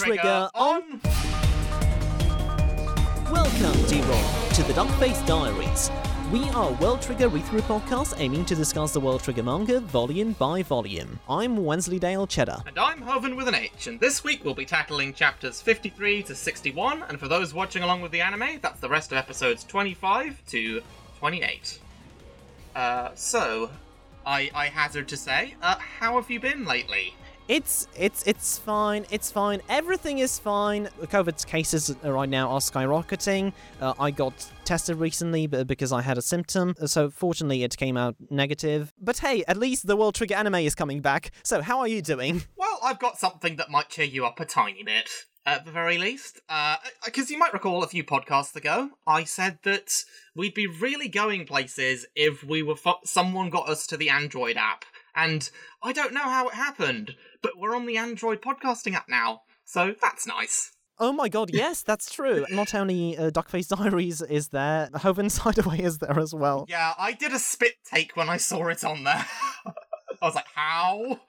[0.00, 1.00] Trigger on.
[3.30, 5.90] Welcome, D-Roll, to the Dark Face Diaries.
[6.32, 10.62] We are World Trigger read-through podcast aiming to discuss the World Trigger manga volume by
[10.62, 11.20] volume.
[11.28, 12.62] I'm Wensleydale Cheddar.
[12.66, 16.34] And I'm Hoven with an H, and this week we'll be tackling chapters 53 to
[16.34, 20.40] 61, and for those watching along with the anime, that's the rest of episodes 25
[20.46, 20.82] to
[21.18, 21.78] 28.
[22.74, 23.68] Uh, so,
[24.24, 27.14] I, I hazard to say, uh, how have you been lately?
[27.50, 29.06] It's it's it's fine.
[29.10, 29.60] It's fine.
[29.68, 30.88] Everything is fine.
[31.00, 33.52] The COVID cases right now are skyrocketing.
[33.80, 38.14] Uh, I got tested recently because I had a symptom, so fortunately it came out
[38.30, 38.92] negative.
[39.00, 41.32] But hey, at least the World Trigger anime is coming back.
[41.42, 42.44] So how are you doing?
[42.56, 45.08] Well, I've got something that might cheer you up a tiny bit,
[45.44, 46.40] at the very least.
[47.04, 49.90] Because you might recall a few podcasts ago, I said that
[50.36, 54.56] we'd be really going places if we were fo- someone got us to the Android
[54.56, 54.84] app.
[55.14, 55.48] And
[55.82, 59.94] I don't know how it happened, but we're on the Android podcasting app now, so
[60.00, 60.72] that's nice.
[61.02, 62.44] Oh my god, yes, that's true.
[62.50, 66.66] Not only uh, Duckface Diaries is there, Hoven Sideaway is there as well.
[66.68, 69.26] Yeah, I did a spit take when I saw it on there.
[70.22, 71.20] I was like, how?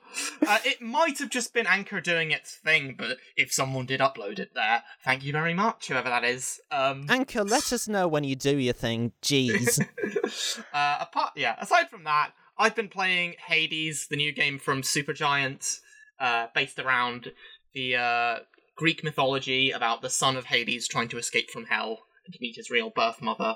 [0.45, 4.39] Uh, it might have just been Anchor doing its thing, but if someone did upload
[4.39, 6.59] it there, thank you very much, whoever that is.
[6.71, 9.13] Um, Anchor, let us know when you do your thing.
[9.21, 9.79] Jeez.
[10.73, 11.55] uh, apart, yeah.
[11.59, 15.79] Aside from that, I've been playing Hades, the new game from Supergiant,
[16.19, 17.31] uh, based around
[17.73, 18.39] the uh,
[18.75, 22.69] Greek mythology about the son of Hades trying to escape from hell and meet his
[22.69, 23.55] real birth mother.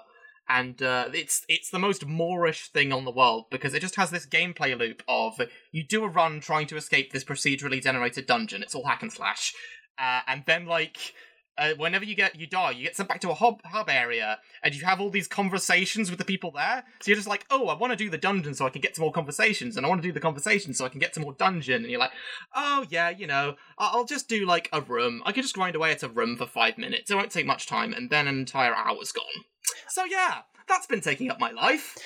[0.50, 4.10] And uh, it's it's the most Moorish thing on the world because it just has
[4.10, 5.40] this gameplay loop of
[5.72, 8.64] you do a run trying to escape this procedurally generated dungeon.
[8.64, 9.54] It's all hack and slash,
[10.00, 11.14] uh, and then like
[11.58, 14.40] uh, whenever you get you die, you get sent back to a hub hub area,
[14.64, 16.84] and you have all these conversations with the people there.
[17.02, 18.96] So you're just like, oh, I want to do the dungeon so I can get
[18.96, 21.24] some more conversations, and I want to do the conversations so I can get some
[21.24, 21.84] more dungeon.
[21.84, 22.12] And you're like,
[22.54, 25.22] oh yeah, you know, I'll just do like a room.
[25.26, 27.10] I can just grind away at a room for five minutes.
[27.10, 29.46] It won't take much time, and then an entire hour's gone.
[29.88, 31.98] So yeah, that's been taking up my life.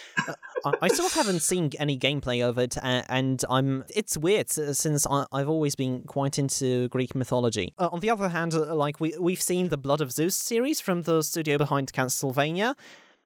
[0.81, 3.85] I, still haven't seen any gameplay of it, and I'm.
[3.95, 7.73] It's weird since I've always been quite into Greek mythology.
[7.77, 10.81] Uh, on the other hand, uh, like we we've seen the Blood of Zeus series
[10.81, 12.75] from the studio behind Castlevania,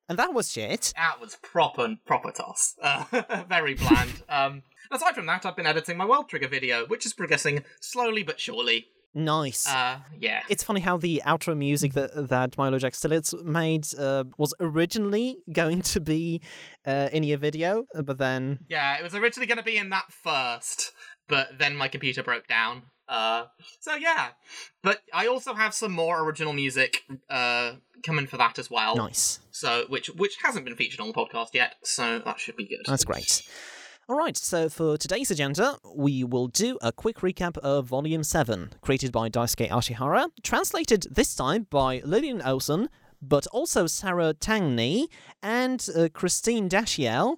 [0.08, 0.94] and that was shit.
[0.96, 2.76] That was proper proper toss.
[2.84, 4.24] Uh, very bland.
[4.30, 8.24] um, aside from that, I've been editing my World Trigger video, which is progressing slowly
[8.24, 8.88] but surely.
[9.16, 9.68] Nice.
[9.68, 10.42] Uh, yeah.
[10.50, 15.38] it's funny how the outro music that that Milo Jack Stillitz made uh, was originally
[15.52, 16.42] going to be
[16.86, 20.12] uh, in your video, but then Yeah, it was originally going to be in that
[20.12, 20.94] first,
[21.28, 22.84] but then my computer broke down.
[23.08, 23.46] Uh,
[23.82, 24.30] so yeah,
[24.82, 28.96] but I also have some more original music uh coming for that as well.
[28.96, 29.40] nice.
[29.52, 32.82] So which which hasn't been featured on the podcast yet, so that should be good.
[32.88, 33.44] That's great.
[34.10, 38.72] All right, so for today's agenda, we will do a quick recap of Volume 7,
[38.82, 42.90] created by Daisuke Ashihara, translated this time by Lillian Olsen,
[43.22, 45.06] but also Sarah Tangney
[45.42, 47.38] and uh, Christine Dashiell,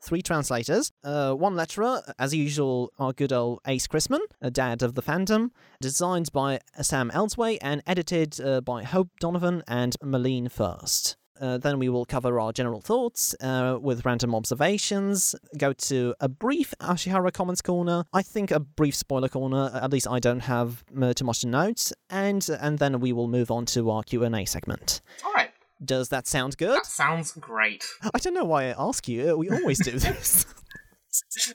[0.00, 4.94] three translators, uh, one letterer, as usual, our good old Ace Christman, a dad of
[4.94, 5.50] the fandom,
[5.82, 11.18] designed by Sam Elzway and edited uh, by Hope Donovan and Marlene First.
[11.40, 16.28] Uh, then we will cover our general thoughts uh, with random observations, go to a
[16.28, 20.84] brief Ashihara Comments Corner, I think a brief spoiler corner, at least I don't have
[21.00, 24.44] uh, too much to note, and, and then we will move on to our Q&A
[24.44, 25.00] segment.
[25.24, 25.50] All right,
[25.84, 26.76] Does that sound good?
[26.76, 27.84] that sounds great.
[28.14, 30.46] I don't know why I ask you, uh, we always do this.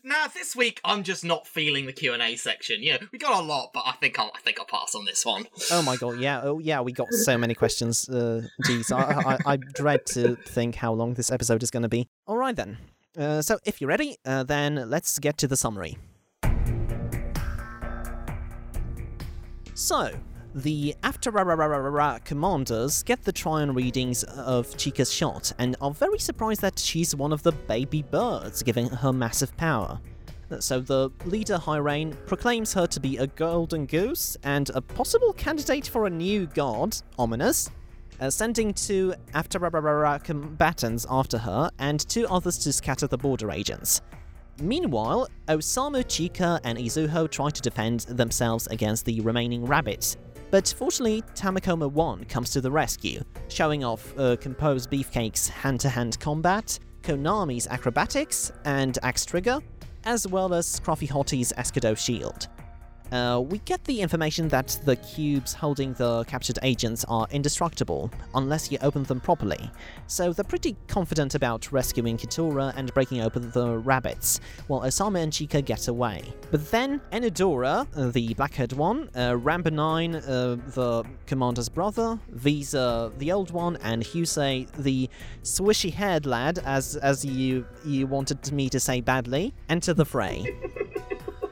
[0.03, 2.77] Nah, this week I'm just not feeling the Q and A section.
[2.81, 5.25] Yeah, we got a lot, but I think I'll I think I'll pass on this
[5.25, 5.45] one.
[5.71, 8.07] Oh my god, yeah, oh yeah, we got so many questions.
[8.09, 11.89] Uh, geez, I, I, I dread to think how long this episode is going to
[11.89, 12.07] be.
[12.27, 12.77] All right then.
[13.17, 15.97] Uh, so if you're ready, uh, then let's get to the summary.
[19.73, 20.11] So,
[20.53, 21.31] the After
[22.25, 27.31] commanders get the Trion readings of Chika's shot and are very surprised that she's one
[27.31, 29.99] of the baby birds, giving her massive power.
[30.59, 35.87] So the leader, Hyrein, proclaims her to be a golden goose and a possible candidate
[35.87, 37.71] for a new god, Ominous,
[38.19, 44.01] uh, sending two After combatants after her and two others to scatter the border agents.
[44.59, 50.17] Meanwhile, Osamu, Chika, and Izuho try to defend themselves against the remaining rabbits.
[50.51, 55.89] But fortunately, Tamakoma 1 comes to the rescue, showing off uh, Composed Beefcake's hand to
[55.89, 59.59] hand combat, Konami's acrobatics and axe trigger,
[60.03, 62.49] as well as Scruffy Hottie's Escudo shield.
[63.11, 68.71] Uh, we get the information that the cubes holding the captured agents are indestructible unless
[68.71, 69.69] you open them properly.
[70.07, 75.31] So they're pretty confident about rescuing Kitora and breaking open the rabbits, while Osamu and
[75.31, 76.23] Chika get away.
[76.51, 80.21] But then Enedora, uh, the black-haired one, uh, 9, uh,
[80.67, 85.09] the commander's brother, Viza, the old one, and Hyuse, the
[85.43, 90.45] swishy-haired lad, as as you you wanted me to say badly, enter the fray.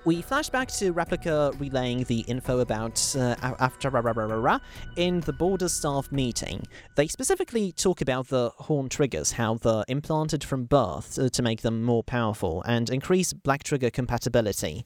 [0.09, 3.91] We flash back to Replica relaying the info about uh, after
[4.95, 6.63] in the border staff meeting.
[6.95, 11.61] They specifically talk about the horn triggers, how they're implanted from birth uh, to make
[11.61, 14.83] them more powerful and increase black trigger compatibility.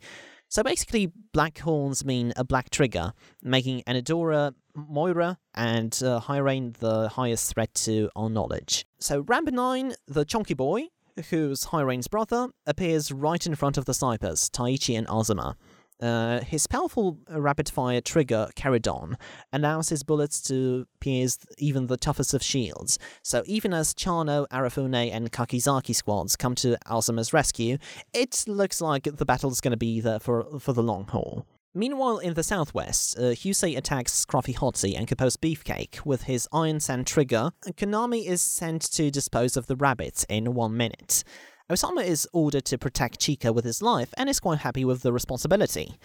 [0.50, 7.08] So basically, black horns mean a black trigger, making Enedora, Moira, and uh, Hyrein the
[7.08, 8.86] highest threat to our knowledge.
[9.00, 10.90] So 9, the chonky boy,
[11.30, 15.56] who's Hyrein's brother, appears right in front of the snipers, Taichi and Azuma.
[16.02, 19.16] Uh, his powerful rapid-fire trigger, Caridon,
[19.54, 23.00] allows his bullets to pierce even the toughest of shields.
[23.22, 27.78] So even as Chano, Arafune, and Kakizaki squads come to Azuma's rescue,
[28.14, 31.46] it looks like the battle's going to be there for for the long haul.
[31.76, 36.80] Meanwhile, in the southwest, uh, Hyuse attacks Scruffy Hottie and Kapo's Beefcake with his Iron
[36.80, 41.24] Sand trigger, Konami is sent to dispose of the rabbits in one minute.
[41.72, 45.12] Osamu is ordered to protect Chika with his life and is quite happy with the
[45.12, 45.98] responsibility.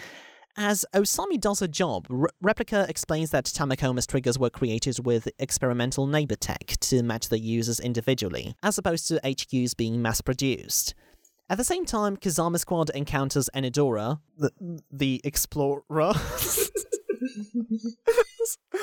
[0.56, 6.06] As Osamu does a job, Re- Replica explains that Tamakoma's triggers were created with experimental
[6.06, 10.94] neighbor tech to match the users individually, as opposed to HQs being mass produced.
[11.50, 14.52] At the same time, Kazama Squad encounters Enedora, the,
[14.90, 15.82] the explorer.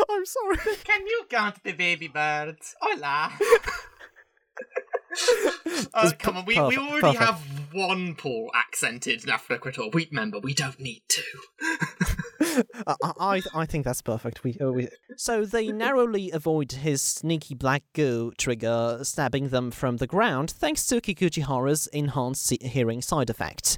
[0.09, 0.57] I'm sorry.
[0.83, 2.75] Can you count the baby birds?
[2.81, 3.31] Hola.
[5.93, 7.19] uh, come on, we, we already perfect.
[7.19, 7.41] have
[7.75, 9.93] one Paul accented Nafrequitor.
[9.93, 12.63] We remember we don't need two.
[12.87, 14.43] uh, I I think that's perfect.
[14.43, 14.87] We, uh, we
[15.17, 20.87] so they narrowly avoid his sneaky black goo trigger stabbing them from the ground, thanks
[20.87, 23.77] to Kikuchihara's enhanced hearing side effect.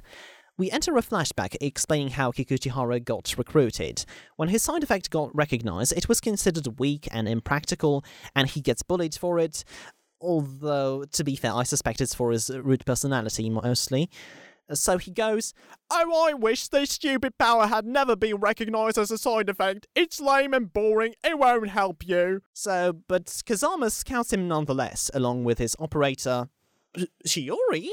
[0.58, 4.04] We enter a flashback explaining how Kikuchihara got recruited.
[4.34, 8.04] When his side effect got recognized, it was considered weak and impractical,
[8.34, 9.62] and he gets bullied for it.
[10.20, 14.10] Although, to be fair, I suspect it's for his rude personality mostly.
[14.72, 15.54] So he goes,
[15.90, 19.86] Oh, I wish this stupid power had never been recognized as a side effect.
[19.94, 21.14] It's lame and boring.
[21.24, 22.42] It won't help you.
[22.52, 26.48] So, but Kazama scouts him nonetheless, along with his operator,
[27.26, 27.88] Shiori?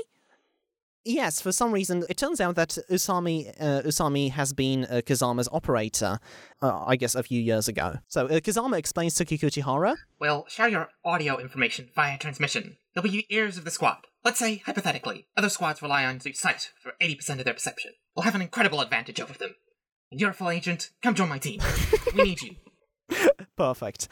[1.06, 5.48] Yes, for some reason, it turns out that Usami uh, Usami has been uh, Kazama's
[5.52, 6.19] operator,
[6.63, 8.00] uh, I guess, a few years ago.
[8.07, 9.98] So uh, Kazama explains to Kikuchihara.
[10.19, 12.78] We'll share your audio information via transmission.
[12.94, 14.07] They'll be the ears of the squad.
[14.24, 17.92] Let's say, hypothetically, other squads rely on sight for 80% of their perception.
[18.16, 19.54] We'll have an incredible advantage over them.
[20.10, 20.90] And you're a full agent.
[21.04, 21.62] Come join my team.
[22.16, 22.56] we need you.
[23.58, 24.08] Perfect.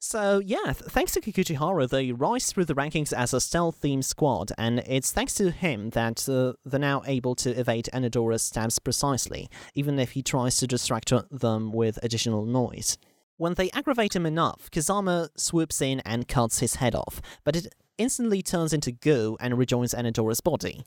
[0.00, 4.52] So yeah, th- thanks to Kikuchihara, they rise through the rankings as a stealth-themed squad,
[4.56, 9.50] and it's thanks to him that uh, they're now able to evade Enedora's stabs precisely,
[9.74, 12.96] even if he tries to distract them with additional noise.
[13.38, 17.74] When they aggravate him enough, Kazama swoops in and cuts his head off, but it
[17.96, 20.84] instantly turns into goo and rejoins Enedora's body.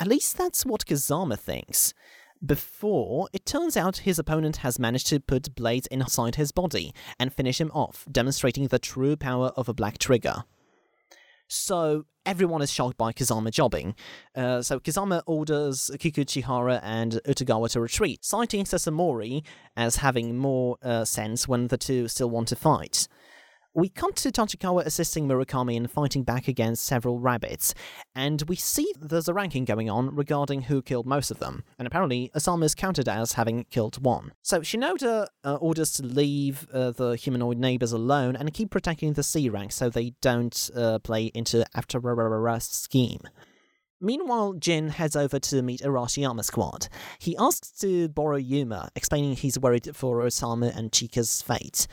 [0.00, 1.92] At least that's what Kazama thinks
[2.46, 7.32] before, it turns out his opponent has managed to put blades inside his body and
[7.32, 10.44] finish him off, demonstrating the true power of a black trigger.
[11.48, 13.94] So everyone is shocked by Kazama jobbing.
[14.34, 19.44] Uh, so Kazama orders Kikuchihara and Utagawa to retreat, citing Sasamori
[19.76, 23.06] as having more uh, sense when the two still want to fight.
[23.76, 27.74] We cut to Tachikawa assisting Murakami in fighting back against several rabbits,
[28.14, 31.86] and we see there's a ranking going on regarding who killed most of them, and
[31.86, 34.32] apparently Osamu is counted as having killed one.
[34.40, 39.22] So Shinoda uh, orders to leave uh, the humanoid neighbors alone and keep protecting the
[39.22, 42.00] C rank so they don't uh, play into After
[42.60, 43.20] scheme.
[44.00, 46.88] Meanwhile, Jin heads over to meet Arashiyama squad.
[47.18, 51.86] He asks to borrow Yuma, explaining he's worried for Osamu and Chika's fate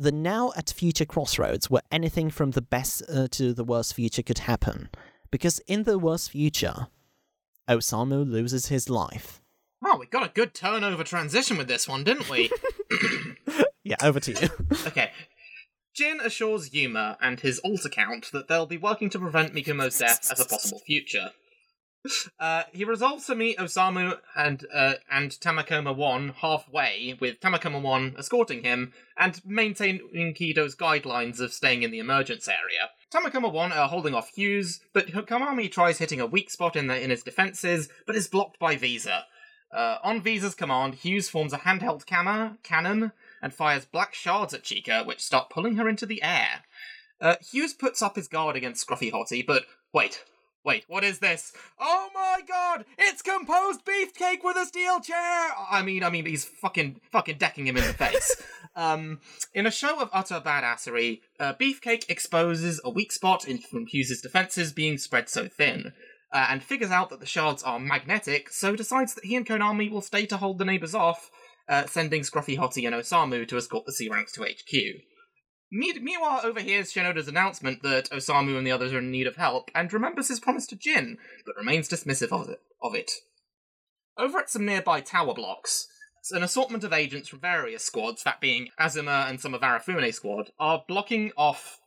[0.00, 4.22] the now at future crossroads where anything from the best uh, to the worst future
[4.22, 4.88] could happen.
[5.30, 6.88] Because in the worst future,
[7.68, 9.42] Osamu loses his life.
[9.84, 12.50] Oh, we got a good turnover transition with this one, didn't we?
[13.84, 14.48] yeah, over to you.
[14.86, 15.12] okay.
[15.94, 20.30] Jin assures Yuma and his alt account that they'll be working to prevent Mikumo's death
[20.32, 21.30] as a possible future.
[22.40, 28.14] Uh, he resolves to meet Osamu and uh, and Tamakoma One halfway, with Tamakoma One
[28.18, 32.88] escorting him and maintaining Kido's guidelines of staying in the emergence area.
[33.12, 36.98] Tamakoma One are holding off Hyuse, but Konami tries hitting a weak spot in the,
[36.98, 39.24] in his defenses, but is blocked by Viza.
[39.70, 44.62] Uh, on Viza's command, Hyuse forms a handheld camera, cannon and fires black shards at
[44.62, 46.62] Chika, which start pulling her into the air.
[47.20, 50.24] Uh, Hyuse puts up his guard against Scruffy Hottie, but wait,
[50.64, 51.52] wait, what is this?
[51.78, 55.50] Oh my god, it's composed beefcake with a steel chair!
[55.70, 58.42] I mean, I mean, he's fucking, fucking decking him in the face.
[58.76, 59.20] um,
[59.54, 64.22] in a show of utter badassery, uh, Beefcake exposes a weak spot in from Hyuse'
[64.22, 65.92] defenses being spread so thin.
[66.32, 69.90] Uh, and figures out that the shards are magnetic, so decides that he and Konami
[69.90, 71.28] will stay to hold the neighbors off,
[71.68, 75.02] uh, sending Scruffy Hottie and Osamu to escort the C ranks to HQ.
[75.72, 79.70] Me- Miwa overhears Shinoda's announcement that Osamu and the others are in need of help
[79.74, 82.60] and remembers his promise to Jin, but remains dismissive of it.
[82.82, 83.12] Of it.
[84.18, 85.86] Over at some nearby tower blocks,
[86.32, 90.50] an assortment of agents from various squads, that being Azuma and some of Arafune's squad,
[90.58, 91.78] are blocking off,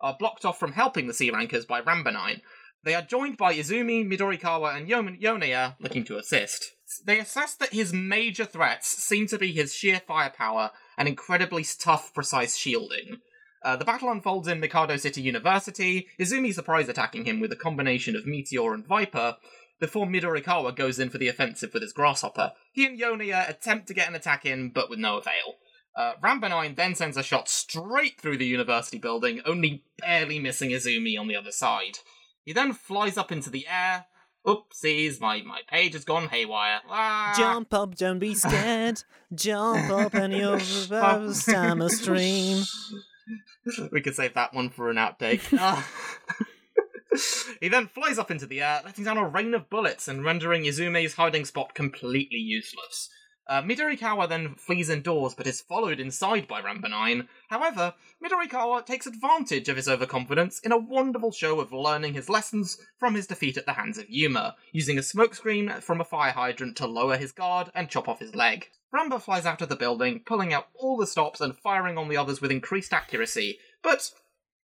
[0.00, 2.42] are blocked off from helping the Sea rankers by Rambanine.
[2.84, 6.72] They are joined by Izumi, Midorikawa, and Yon- Yoneya looking to assist.
[7.04, 12.12] They assess that his major threats seem to be his sheer firepower and incredibly tough,
[12.14, 13.18] precise shielding.
[13.62, 18.16] Uh, the battle unfolds in Mikado City University, Izumi surprise attacking him with a combination
[18.16, 19.36] of Meteor and Viper,
[19.80, 22.52] before Midorikawa goes in for the offensive with his Grasshopper.
[22.72, 25.56] He and Yoneya attempt to get an attack in, but with no avail.
[25.96, 31.18] Uh, Rambanine then sends a shot straight through the university building, only barely missing Izumi
[31.18, 31.98] on the other side.
[32.44, 34.06] He then flies up into the air.
[34.46, 36.80] Oopsies, my, my page has gone haywire.
[36.88, 37.34] Ah.
[37.36, 39.02] Jump up, don't be scared.
[39.34, 40.60] Jump up and you'll
[41.34, 42.62] stammer stream.
[43.92, 45.42] we could save that one for an outtake.
[45.58, 45.88] Ah.
[47.60, 50.64] he then flies up into the air, letting down a rain of bullets and rendering
[50.64, 53.08] Izumi's hiding spot completely useless.
[53.48, 57.28] Uh, Midorikawa then flees indoors but is followed inside by Rambanine.
[57.48, 62.78] However, Midorikawa takes advantage of his overconfidence in a wonderful show of learning his lessons
[62.98, 66.76] from his defeat at the hands of Yuma, using a smokescreen from a fire hydrant
[66.76, 68.68] to lower his guard and chop off his leg.
[68.94, 72.16] Ramba flies out of the building, pulling out all the stops and firing on the
[72.16, 74.10] others with increased accuracy, but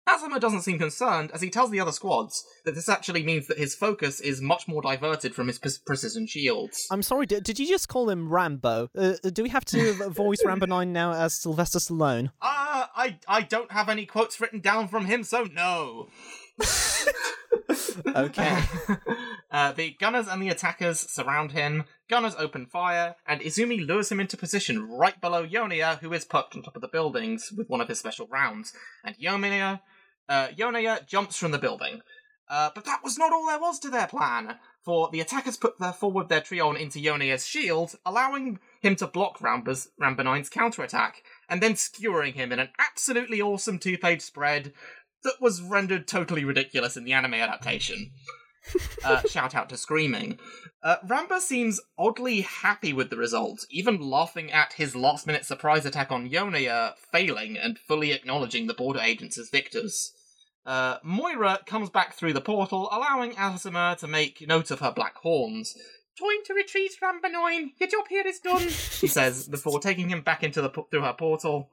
[0.08, 3.58] Azuma doesn't seem concerned as he tells the other squads that this actually means that
[3.58, 6.88] his focus is much more diverted from his pre- precision shields.
[6.92, 8.90] I'm sorry, did, did you just call him Rambo?
[8.96, 12.28] Uh, do we have to voice Rambo 9 now as Sylvester Stallone?
[12.42, 16.10] Uh, I, I don't have any quotes written down from him, so no.
[18.16, 18.64] Okay.
[19.52, 21.86] uh, the gunners and the attackers surround him.
[22.10, 26.56] Gunners open fire, and Izumi lures him into position right below Yoneya, who is perched
[26.56, 28.74] on top of the buildings with one of his special rounds.
[29.04, 29.82] And Yoneya,
[30.30, 32.02] uh, Yoneya jumps from the building.
[32.48, 35.80] Uh, but that was not all there was to their plan, for the attackers put
[35.80, 41.62] their forward their Trion into Yoneya's shield, allowing him to block Ramba's, Rambanine's counterattack, and
[41.62, 44.74] then skewering him in an absolutely awesome two-page spread
[45.24, 48.12] that was rendered totally ridiculous in the anime adaptation.
[49.04, 50.40] uh, shout out to Screaming.
[50.84, 55.86] Uh, Ramba seems oddly happy with the result, even laughing at his last minute surprise
[55.86, 60.14] attack on Yoneya failing and fully acknowledging the border agents as victors.
[60.66, 65.18] Uh, Moira comes back through the portal, allowing Azuma to make note of her black
[65.18, 65.76] horns.
[66.18, 67.72] Time to retreat, Rambanoin.
[67.78, 71.14] Your job here is done, she says, before taking him back into the through her
[71.14, 71.70] portal.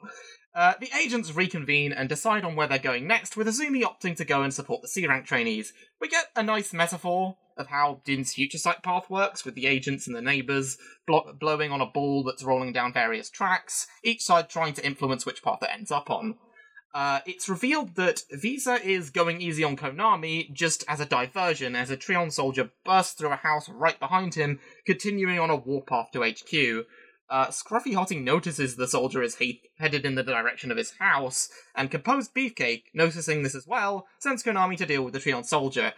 [0.55, 4.25] Uh, the agents reconvene and decide on where they're going next, with Azumi opting to
[4.25, 5.73] go and support the C rank trainees.
[6.01, 10.07] We get a nice metaphor of how Jin's future sight path works, with the agents
[10.07, 14.51] and the neighbours blo- blowing on a ball that's rolling down various tracks, each side
[14.51, 16.35] trying to influence which path it ends up on.
[16.95, 21.91] Uh, it's revealed that Viza is going easy on Konami just as a diversion, as
[21.91, 26.21] a Trion soldier bursts through a house right behind him, continuing on a warpath to
[26.23, 26.87] HQ.
[27.31, 31.49] Uh, Scruffy Hottie notices the soldier is he- headed in the direction of his house,
[31.75, 35.95] and Composed Beefcake, noticing this as well, sends Konami to deal with the Trion soldier.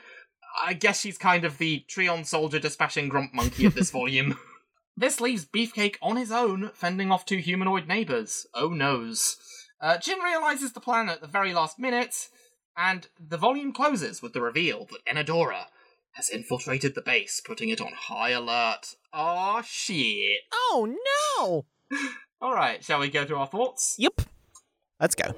[0.65, 4.39] I guess she's kind of the Trion soldier dispatching Grump Monkey of this volume.
[4.97, 8.47] This leaves Beefcake on his own, fending off two humanoid neighbours.
[8.55, 9.37] Oh noes.
[9.81, 12.29] Uh, Jin realizes the plan at the very last minute,
[12.77, 15.67] and the volume closes with the reveal that Enedora
[16.13, 18.95] has infiltrated the base, putting it on high alert.
[19.13, 20.43] Aw, shit.
[20.53, 20.97] Oh
[21.39, 21.67] no!
[22.43, 23.97] Alright, shall we go through our thoughts?
[23.99, 24.23] Yep.
[25.01, 25.35] Let's go.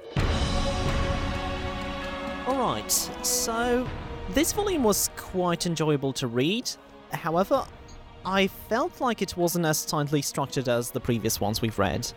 [2.47, 3.87] Alright, so
[4.29, 6.69] this volume was quite enjoyable to read.
[7.11, 7.65] However,
[8.25, 12.11] I felt like it wasn't as tightly structured as the previous ones we've read.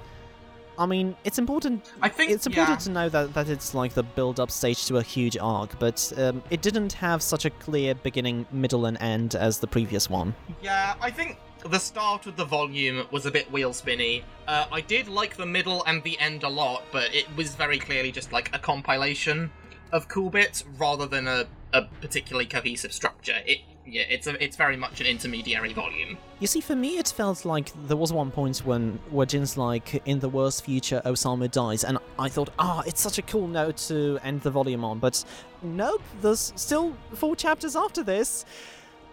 [0.81, 1.93] I mean, it's important.
[2.01, 2.85] I think It's important yeah.
[2.85, 6.43] to know that, that it's like the build-up stage to a huge arc, but um,
[6.49, 10.35] it didn't have such a clear beginning, middle, and end as the previous one.
[10.63, 14.25] Yeah, I think the start of the volume was a bit wheel spinny.
[14.49, 17.79] Uh, I did like the middle and the end a lot, but it was very
[17.79, 19.51] clearly just like a compilation
[19.93, 23.37] of cool bits rather than a, a particularly cohesive structure.
[23.45, 26.19] It yeah, it's a, it's very much an intermediary volume.
[26.39, 30.03] You see, for me, it felt like there was one point when where Jin's like,
[30.07, 33.77] in the worst future, Osamu dies, and I thought, ah, it's such a cool note
[33.89, 35.25] to end the volume on, but
[35.63, 38.45] nope, there's still four chapters after this.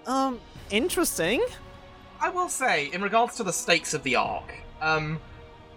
[0.06, 1.44] Um, interesting.
[2.20, 5.20] I will say, in regards to the stakes of the arc, um,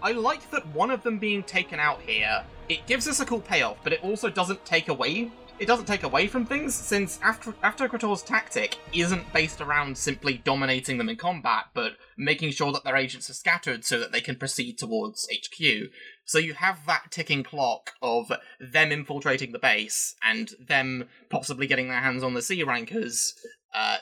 [0.01, 2.43] I like that one of them being taken out here.
[2.69, 5.31] It gives us a cool payoff, but it also doesn't take away.
[5.61, 10.97] It doesn't take away from things, since after Aftokrator's tactic isn't based around simply dominating
[10.97, 14.37] them in combat, but making sure that their agents are scattered so that they can
[14.37, 15.91] proceed towards HQ.
[16.25, 21.89] So you have that ticking clock of them infiltrating the base and them possibly getting
[21.89, 23.35] their hands on the C rankers,
[23.71, 23.97] uh,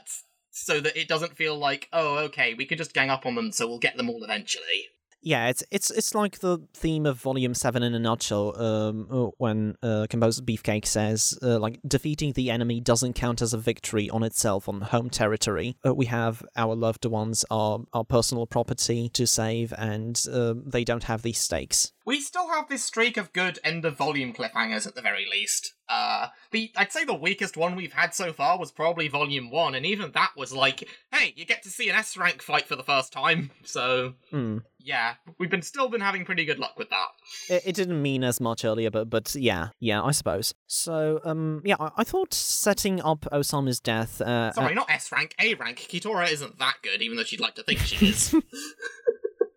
[0.52, 3.52] so that it doesn't feel like, oh, okay, we could just gang up on them,
[3.52, 4.88] so we'll get them all eventually.
[5.22, 8.60] Yeah, it's it's it's like the theme of Volume Seven in a nutshell.
[8.62, 13.54] Um, uh, when uh, Composer Beefcake says, uh, like, defeating the enemy doesn't count as
[13.54, 15.76] a victory on itself on home territory.
[15.86, 20.84] Uh, we have our loved ones, our our personal property to save, and uh, they
[20.84, 21.92] don't have these stakes.
[22.10, 25.76] We still have this streak of good end of volume cliffhangers at the very least.
[25.88, 29.76] Uh, the I'd say the weakest one we've had so far was probably volume one,
[29.76, 32.76] and even that was like, hey, you get to see an S rank fight for
[32.76, 33.52] the first time.
[33.64, 34.58] So Hmm.
[34.80, 37.10] yeah, we've been still been having pretty good luck with that.
[37.48, 40.56] It, it didn't mean as much earlier, but but yeah, yeah, I suppose.
[40.66, 44.20] So um, yeah, I, I thought setting up Osamu's death.
[44.20, 45.78] Uh, Sorry, not S rank, A rank.
[45.78, 48.34] Kitora isn't that good, even though she'd like to think she is.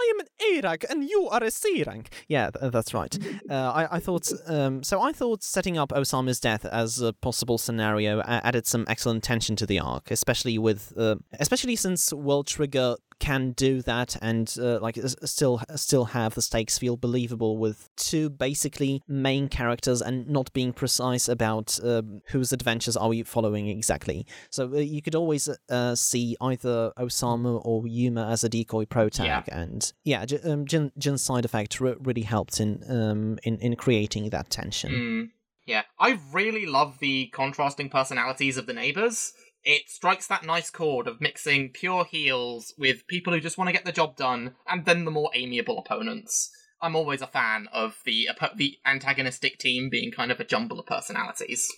[0.00, 2.10] I am an A rank and you are a C rank.
[2.28, 3.16] Yeah, th- that's right.
[3.48, 5.00] Uh, I, I thought um, so.
[5.00, 9.56] I thought setting up Osamu's death as a possible scenario a- added some excellent tension
[9.56, 14.78] to the arc, especially with, uh, especially since World Trigger can do that and uh,
[14.80, 20.52] like still still have the stakes feel believable with two basically main characters and not
[20.52, 24.26] being precise about um, whose adventures are we following exactly.
[24.50, 29.08] So uh, you could always uh, see either Osamu or Yuma as a decoy pro
[29.08, 29.60] tag, Yeah.
[29.60, 33.76] and yeah, J- um, Jin, Jin's side effect re- really helped in um in in
[33.76, 34.90] creating that tension.
[34.92, 35.30] Mm,
[35.66, 39.32] yeah, I really love the contrasting personalities of the neighbors.
[39.64, 43.72] It strikes that nice chord of mixing pure heels with people who just want to
[43.72, 46.50] get the job done, and then the more amiable opponents.
[46.80, 50.86] I'm always a fan of the the antagonistic team being kind of a jumble of
[50.86, 51.68] personalities.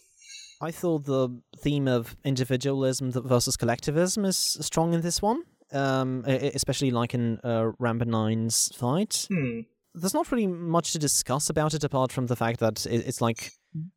[0.60, 5.42] I thought the theme of individualism versus collectivism is strong in this one.
[5.72, 9.28] Um, especially like in uh, Rambo 9's fight.
[9.30, 9.60] Hmm.
[9.94, 13.52] there's not really much to discuss about it apart from the fact that it's like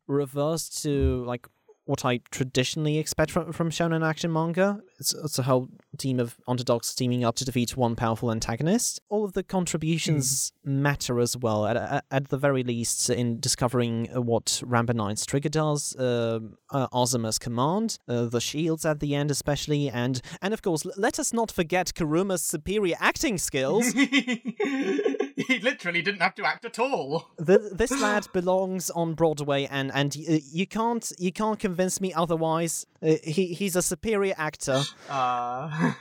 [0.06, 1.48] reversed to like
[1.84, 4.80] what I traditionally expect from from shonen action manga.
[4.98, 9.00] It's, it's a whole team of underdogs teaming up to defeat one powerful antagonist.
[9.08, 11.66] All of the contributions matter as well.
[11.66, 16.56] At, at, at the very least, in discovering uh, what Rambo 9's trigger does, um
[16.70, 20.92] uh, Azuma's command, uh, the shields at the end especially, and and of course, l-
[20.96, 23.92] let us not forget Karuma's superior acting skills.
[23.92, 27.30] he literally didn't have to act at all.
[27.44, 32.12] Th this lad belongs on Broadway, and and y- you can't you can't convince me
[32.12, 32.86] otherwise.
[33.02, 34.82] Uh, he he's a superior actor.
[35.08, 35.92] Uh,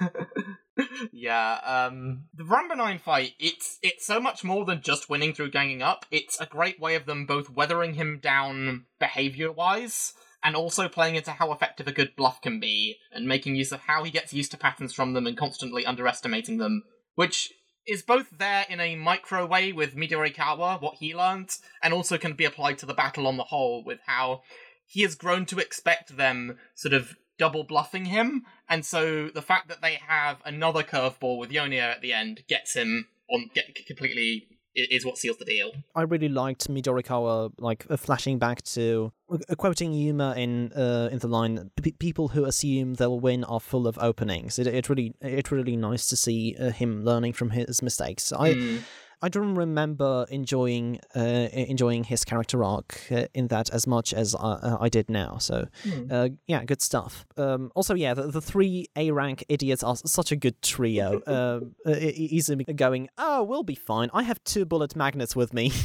[1.11, 5.81] yeah, um, the 9 fight, it's, it's so much more than just winning through ganging
[5.81, 6.05] up.
[6.11, 11.31] It's a great way of them both weathering him down behavior-wise, and also playing into
[11.31, 14.51] how effective a good bluff can be, and making use of how he gets used
[14.51, 16.83] to patterns from them and constantly underestimating them,
[17.15, 17.53] which
[17.85, 21.49] is both there in a micro way with Midorikawa, what he learned,
[21.81, 24.41] and also can be applied to the battle on the whole with how
[24.85, 29.67] he has grown to expect them sort of double bluffing him, and so the fact
[29.69, 34.47] that they have another curveball with Yoneya at the end gets him on get completely
[34.75, 35.71] is what seals the deal.
[35.95, 41.19] I really liked Midorikawa like uh, flashing back to uh, quoting Yuma in uh, in
[41.19, 45.51] the line "People who assume they'll win are full of openings." It it really it
[45.51, 48.31] really nice to see uh, him learning from his mistakes.
[48.31, 48.53] I.
[48.53, 48.79] Mm.
[49.23, 54.35] I don't remember enjoying uh, enjoying his character arc uh, in that as much as
[54.35, 55.37] I, uh, I did now.
[55.37, 55.69] So,
[56.11, 57.25] uh, yeah, good stuff.
[57.37, 61.21] Um, also, yeah, the, the three A rank idiots are such a good trio.
[61.27, 64.09] um, uh, easily going, oh, we'll be fine.
[64.13, 65.71] I have two bullet magnets with me.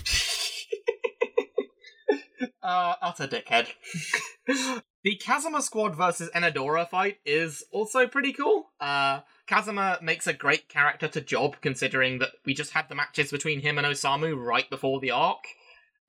[2.63, 3.69] uh, utter dickhead.
[5.09, 8.69] the Kazama squad versus Enedora fight is also pretty cool.
[8.79, 13.31] Uh, Kazama makes a great character to job considering that we just had the matches
[13.31, 15.45] between him and Osamu right before the arc.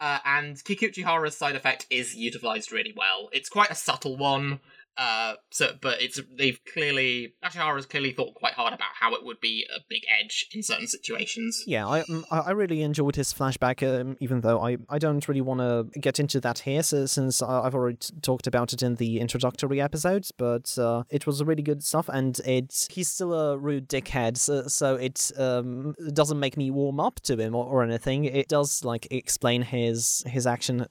[0.02, 3.30] Uh, and Kikuchihara's side effect is utilized really well.
[3.32, 4.60] It's quite a subtle one,
[5.00, 9.40] Uh, so, but it's they've clearly Ashihara's clearly thought quite hard about how it would
[9.40, 11.64] be a big edge in certain situations.
[11.66, 15.40] Yeah, I um, I really enjoyed his flashback, um, even though I, I don't really
[15.40, 18.96] want to get into that here so, since I've already t- talked about it in
[18.96, 20.34] the introductory episodes.
[20.34, 24.68] But uh, it was really good stuff, and it he's still a rude dickhead, so,
[24.68, 28.26] so it um, doesn't make me warm up to him or, or anything.
[28.26, 30.86] It does like explain his his action,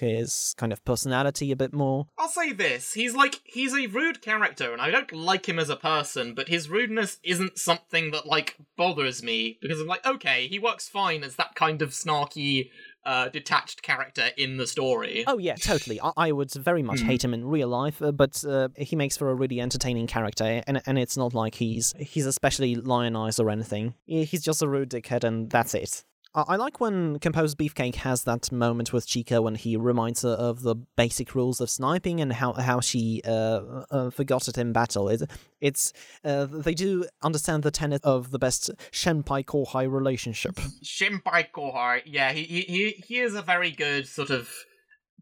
[0.00, 2.08] his kind of personality a bit more.
[2.18, 5.70] I'll say this: he's like he's a rude character, and I don't like him as
[5.70, 6.34] a person.
[6.34, 10.88] But his rudeness isn't something that like bothers me because I'm like, okay, he works
[10.88, 12.70] fine as that kind of snarky,
[13.04, 15.24] uh, detached character in the story.
[15.26, 16.00] Oh yeah, totally.
[16.00, 17.06] I, I would very much Hmm.
[17.06, 20.62] hate him in real life, uh, but uh, he makes for a really entertaining character,
[20.66, 23.94] and and it's not like he's he's especially lionized or anything.
[24.06, 26.04] He's just a rude dickhead, and that's it.
[26.34, 30.62] I like when Composed Beefcake has that moment with Chika when he reminds her of
[30.62, 35.08] the basic rules of sniping and how how she uh, uh, forgot it in battle.
[35.08, 35.92] It, it's
[36.24, 40.56] uh, they do understand the tenet of the best Shenpai Kohai relationship.
[40.82, 44.50] Shinpai Kohai, yeah, he, he he is a very good sort of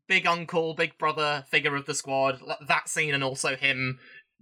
[0.09, 2.41] big uncle, big brother figure of the squad.
[2.67, 3.99] That scene, and also him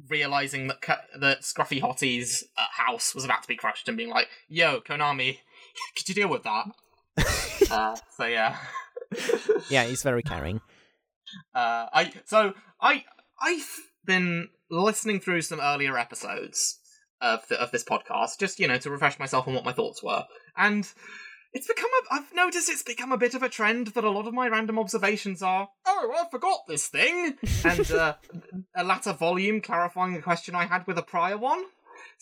[0.08, 0.80] realizing that
[1.18, 5.38] that Scruffy Hottie's uh, house was about to be crushed, and being like, "Yo, Konami,
[5.96, 6.66] could you deal with that?"
[7.70, 8.56] uh, so yeah,
[9.68, 10.60] yeah, he's very caring.
[11.54, 13.04] uh, I so I
[13.40, 16.78] I've been listening through some earlier episodes
[17.20, 20.02] of the, of this podcast, just you know to refresh myself on what my thoughts
[20.02, 20.24] were,
[20.56, 20.90] and
[21.52, 22.14] it's become a.
[22.14, 24.78] I've noticed it's become a bit of a trend that a lot of my random
[24.78, 28.14] observations are, oh, I forgot this thing, and uh,
[28.76, 31.64] a latter volume clarifying a question I had with a prior one.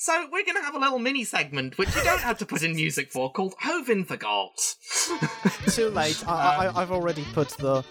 [0.01, 2.77] So we're gonna have a little mini segment, which you don't have to put in
[2.77, 4.77] music for, called Hoven Forgot.
[5.71, 6.23] Too late.
[6.25, 7.85] I, I, I've already put the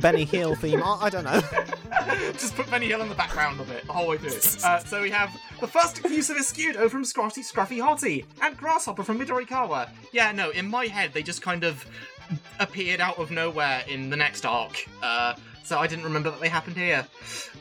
[0.00, 0.80] Benny Hill theme.
[0.84, 1.40] I, I don't know.
[2.34, 4.38] Just put Benny Hill in the background of it the whole way through.
[4.64, 9.02] Uh, so we have the first use of Escudo from Scrotty Scruffy Hottie and Grasshopper
[9.02, 9.88] from Midorikawa.
[10.12, 11.84] Yeah, no, in my head they just kind of
[12.60, 14.86] appeared out of nowhere in the next arc.
[15.02, 15.34] Uh,
[15.66, 17.06] so I didn't remember that they happened here.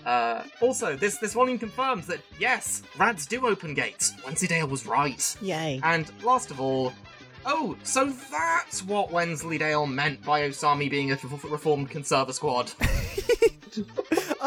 [0.06, 4.14] Uh, also, this this volume confirms that yes, Rads do open gates.
[4.24, 5.36] Wensleydale was right.
[5.42, 5.80] Yay.
[5.84, 6.94] And last of all,
[7.46, 11.18] oh, so that's what Wensleydale meant by Osami being a
[11.50, 12.72] reformed conserva squad.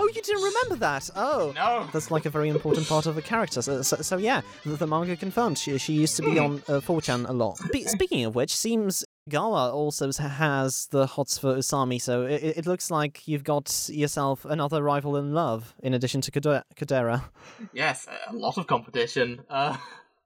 [0.01, 1.11] Oh, you didn't remember that?
[1.17, 1.53] Oh.
[1.55, 1.87] No.
[1.93, 3.61] That's like a very important part of the character.
[3.61, 5.59] So, so, so yeah, the, the manga confirmed.
[5.59, 7.61] She, she used to be on uh, 4chan a lot.
[7.73, 12.67] Be- speaking of which, seems Gawa also has the hots for Usami, so it, it
[12.67, 17.25] looks like you've got yourself another rival in love, in addition to Kade- Kadera.
[17.73, 19.41] Yes, a lot of competition.
[19.49, 19.77] Uh,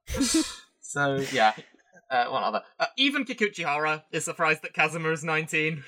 [0.79, 1.53] so yeah,
[2.09, 2.61] uh, one other.
[2.79, 5.83] Uh, even Kikuchihara is surprised that Kazama is 19.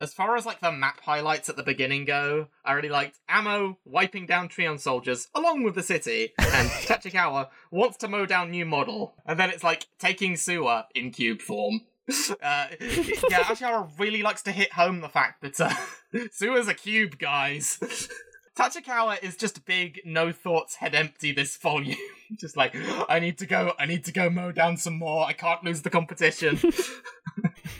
[0.00, 3.78] As far as like the map highlights at the beginning go, I really liked Ammo
[3.84, 8.66] wiping down Trion soldiers along with the city, and Tachikawa wants to mow down new
[8.66, 11.82] model, and then it's like taking Suwa in cube form.
[12.42, 15.72] Uh, yeah, Ashihara really likes to hit home the fact that uh,
[16.14, 17.78] Suwa's a cube, guys.
[18.56, 21.96] Tachikawa is just big, no thoughts, head empty this volume.
[22.38, 22.74] just like,
[23.08, 25.82] I need to go, I need to go mow down some more, I can't lose
[25.82, 26.58] the competition.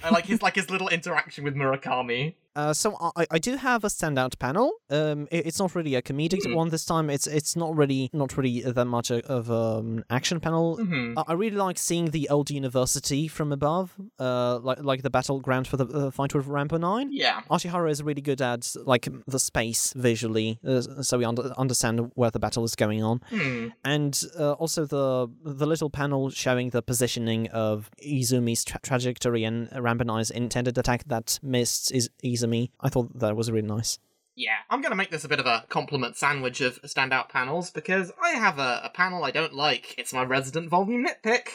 [0.02, 2.35] I like his like his little interaction with Murakami.
[2.54, 4.72] Uh, so I, I do have a standout panel.
[4.90, 6.54] Um, it, it's not really a comedic Mhm.
[6.54, 7.08] one this time.
[7.10, 10.76] It's it's not really not really that much a, of an action panel.
[10.76, 15.10] hmm I I really like seeing the old university from above, uh, like like the
[15.10, 17.08] battleground for the uh, fight with Rampo Nine.
[17.10, 17.40] Yeah.
[17.50, 22.30] Ashihara is really good at like the space visually, uh, so we under- understand where
[22.30, 23.68] the battle is going on, Hmm.
[23.84, 29.68] and uh, also the the little panel showing the positioning of Izumi's tra- trajectory and
[29.70, 32.10] Rampo Nine's intended attack that missed is
[32.42, 32.70] Izumi.
[32.81, 33.98] I thought that was really nice.
[34.35, 37.70] Yeah, I'm going to make this a bit of a compliment sandwich of standout panels
[37.70, 39.94] because I have a, a panel I don't like.
[39.98, 41.48] It's my resident volume nitpick.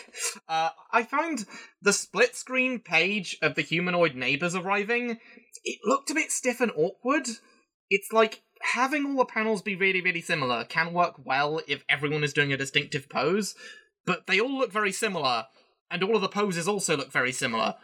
[0.47, 1.45] Uh, I found
[1.81, 5.17] the split screen page of the humanoid neighbors arriving,
[5.67, 7.27] it looked a bit stiff and awkward.
[7.89, 12.23] It's like having all the panels be really, really similar can work well if everyone
[12.23, 13.53] is doing a distinctive pose,
[14.05, 15.45] but they all look very similar,
[15.91, 17.75] and all of the poses also look very similar.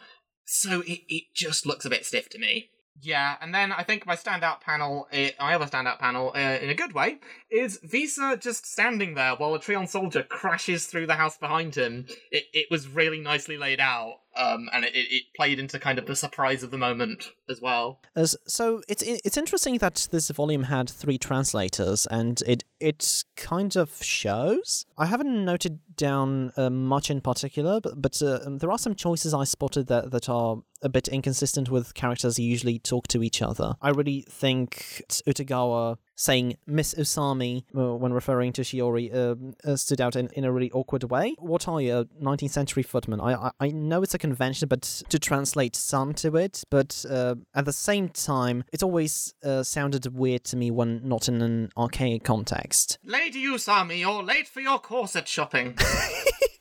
[0.46, 2.70] So it, it just looks a bit stiff to me.
[3.02, 6.70] Yeah, and then I think my standout panel, eh, my other standout panel, uh, in
[6.70, 11.16] a good way, is Viza just standing there while a Trion soldier crashes through the
[11.16, 12.06] house behind him.
[12.32, 16.06] It, it was really nicely laid out, um, and it, it played into kind of
[16.06, 18.00] the surprise of the moment as well.
[18.16, 23.76] As, so it's it's interesting that this volume had three translators, and it it kind
[23.76, 24.86] of shows.
[24.98, 29.34] I haven't noted down uh, much in particular, but but uh, there are some choices
[29.34, 33.42] I spotted that that are a bit inconsistent with characters who usually talk to each
[33.42, 33.74] other.
[33.82, 40.00] I really think Utagawa saying Miss Usami uh, when referring to Shiori um, uh, stood
[40.00, 41.36] out in, in a really awkward way.
[41.40, 43.20] What are you, 19th century footman?
[43.20, 47.36] I, I, I know it's a convention, but to translate some to it, but uh,
[47.56, 51.70] at the same time, it always uh, sounded weird to me when not in an
[51.78, 53.00] archaic context.
[53.04, 55.78] Lady Usami, you're late for your corset shopping.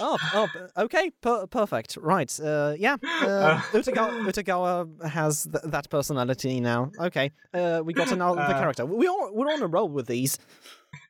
[0.00, 0.48] oh, oh,
[0.84, 1.96] okay, per- perfect.
[2.00, 2.96] Right, uh, yeah.
[3.02, 6.90] Uh, Utagawa, Utagawa has th- that personality now.
[6.98, 8.52] Okay, uh, we got another Uh.
[8.58, 8.84] character.
[8.86, 10.38] We all, we're on a roll with these.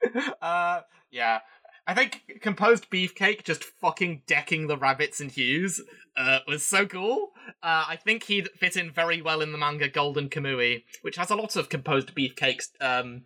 [0.42, 1.40] uh, yeah.
[1.86, 5.80] I think composed beefcake just fucking decking the rabbits and Hyuse
[6.16, 7.32] uh, was so cool.
[7.62, 11.30] Uh, I think he'd fit in very well in the manga Golden Kamui, which has
[11.30, 13.22] a lot of composed beefcakes um,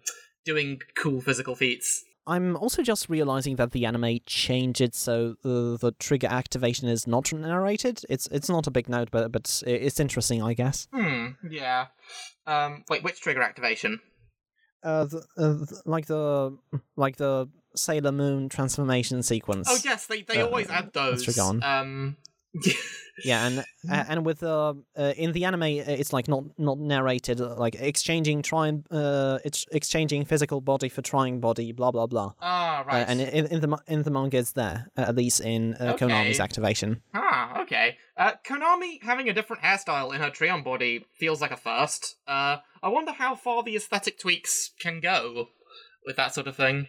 [0.47, 2.05] doing cool physical feats.
[2.27, 7.07] I'm also just realizing that the anime changed it so uh, the trigger activation is
[7.07, 8.01] not narrated.
[8.09, 10.89] It's it's not a big note, but but it's interesting, I guess.
[10.93, 11.27] Hmm.
[11.49, 11.87] Yeah.
[12.47, 12.85] Um.
[12.89, 13.03] Wait.
[13.03, 14.01] Which trigger activation?
[14.83, 16.57] Uh, the, uh the, like the
[16.97, 19.67] like the Sailor Moon transformation sequence.
[19.71, 21.27] Oh yes, they they Uh, always add those.
[21.27, 21.63] let's read on.
[21.63, 22.17] Um.
[23.23, 23.59] Yeah, and
[23.91, 27.55] uh, and with uh, uh, in the anime, uh, it's like not not narrated, uh,
[27.57, 32.33] like exchanging Trion, uh, it's exchanging physical body for Trion body, blah blah blah.
[32.41, 33.03] Ah, right.
[33.03, 35.93] Uh, and in, in the in the manga, it's there uh, at least in uh,
[35.95, 36.07] Okay.
[36.07, 37.03] Konami's activation.
[37.15, 37.97] Ah, okay.
[38.17, 42.17] Uh, Konami having a different hairstyle in her Trion body feels like a first.
[42.27, 45.49] Uh, I wonder how far the aesthetic tweaks can go
[46.07, 46.89] with that sort of thing.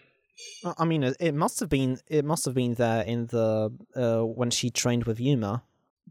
[0.78, 4.26] I mean, it, it must have been it must have been there in the uh,
[4.26, 5.64] when she trained with Yuma.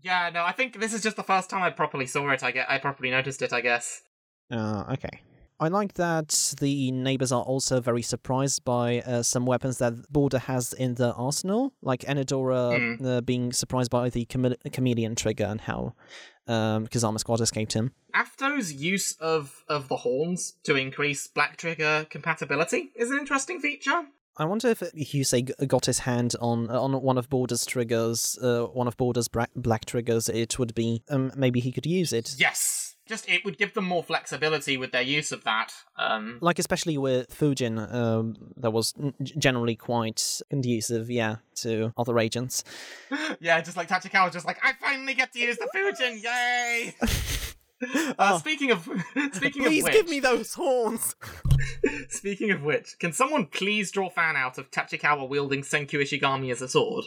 [0.02, 2.42] Yeah, no, I think this is just the first time I properly saw it.
[2.42, 3.52] I get, I properly noticed it.
[3.52, 4.02] I guess.
[4.50, 5.20] Uh, okay.
[5.60, 10.40] I like that the neighbors are also very surprised by uh, some weapons that Border
[10.40, 15.60] has in the arsenal, like Enedora uh, being surprised by the chame- chameleon trigger and
[15.60, 15.94] how
[16.48, 17.92] um, Kazama Squad escaped him.
[18.14, 24.06] Afto's use of of the horns to increase Black Trigger compatibility is an interesting feature.
[24.36, 25.34] I wonder if Hyuse
[25.68, 29.84] got his hand on on one of Border's triggers, uh, one of Border's bra- black
[29.84, 30.28] triggers.
[30.28, 32.34] It would be um, maybe he could use it.
[32.36, 35.72] Yes, just it would give them more flexibility with their use of that.
[35.96, 38.94] Um, Like especially with Fujin, um, that was
[39.38, 42.64] generally quite conducive, yeah, to other agents.
[43.40, 46.94] yeah, just like Tachikawa, just like I finally get to use the Fujin, yay!
[48.18, 48.38] Uh, Oh.
[48.38, 48.82] Speaking of
[49.32, 51.14] speaking Please of please give me those horns.
[52.08, 56.62] speaking of which, can someone please draw fan out of Tachikawa wielding Senku Ishigami as
[56.62, 57.04] a sword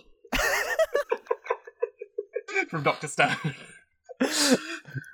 [2.70, 3.36] from Doctor Stone?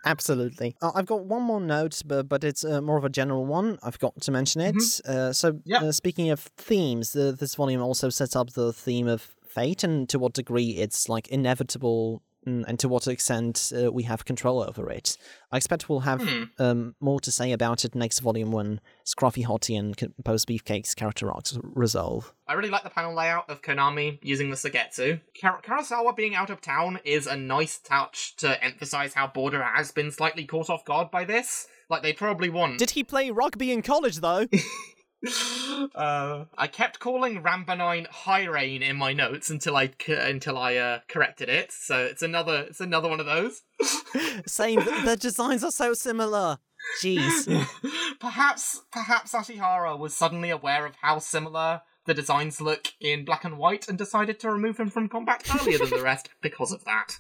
[0.05, 0.75] Absolutely.
[0.81, 3.77] Uh, I've got one more note, but, but it's uh, more of a general one.
[3.83, 4.75] I've got to mention it.
[5.05, 5.83] Uh, so, Yeah.
[5.83, 10.07] uh, speaking of themes, uh, this volume also sets up the theme of fate and
[10.09, 14.89] to what degree it's like inevitable and to what extent uh, we have control over
[14.89, 15.17] it.
[15.51, 16.43] I expect we'll have Hmm.
[16.59, 21.31] um, more to say about it next volume when Scruffy Hottie and Post Beefcake's character
[21.31, 22.33] arcs resolve.
[22.47, 25.21] I really like the panel layout of Konami using the Sogetsu.
[25.39, 29.91] Kar- Karasawa being out of town is a nice touch to emphasize how Border has
[29.91, 31.67] been slightly caught off guard by this.
[31.89, 32.79] Like they probably want.
[32.79, 34.47] Did he play rugby in college, though?
[35.95, 41.49] uh, I kept calling Rambanine Hyrein in my notes until I until I uh, corrected
[41.49, 41.71] it.
[41.71, 43.61] So it's another it's another one of those.
[44.45, 44.79] Same.
[44.79, 46.57] the, designs are so similar.
[47.01, 47.67] Jeez.
[48.19, 53.57] perhaps perhaps Ashihara was suddenly aware of how similar the designs look in black and
[53.57, 57.17] white and decided to remove him from combat earlier than the rest because of that.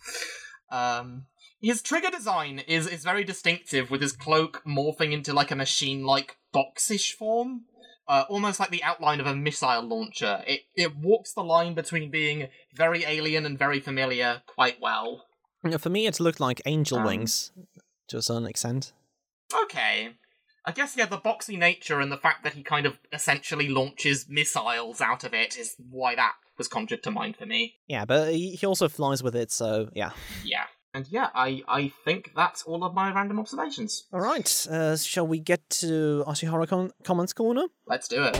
[0.69, 1.27] Um,
[1.61, 6.35] his trigger design is is very distinctive, with his cloak morphing into like a machine-like
[6.53, 7.63] boxish form,
[8.07, 10.43] uh, almost like the outline of a missile launcher.
[10.47, 15.25] It it walks the line between being very alien and very familiar quite well.
[15.63, 17.51] Yeah, For me, it looked like angel Um, wings
[18.09, 18.91] to a certain extent.
[19.53, 20.15] Okay.
[20.65, 24.27] I guess, yeah, the boxy nature and the fact that he kind of essentially launches
[24.29, 27.75] missiles out of it is why that was conjured to mind for me.
[27.87, 30.11] Yeah, but he also flies with it, so yeah.
[30.43, 30.65] Yeah.
[30.95, 34.05] And yeah, I, I think that's all of my random observations.
[34.13, 37.65] All right, uh, shall we get to Ashihara com- Comments Corner?
[37.87, 38.39] Let's do it.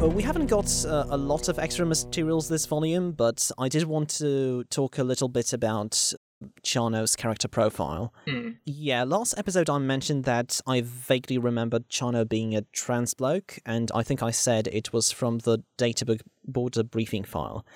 [0.00, 3.84] Uh, we haven't got uh, a lot of extra materials this volume, but I did
[3.84, 6.14] want to talk a little bit about
[6.62, 8.14] Chano's character profile.
[8.26, 8.50] Hmm.
[8.64, 13.90] Yeah, last episode I mentioned that I vaguely remembered Chano being a trans bloke, and
[13.92, 17.66] I think I said it was from the Databook border briefing file.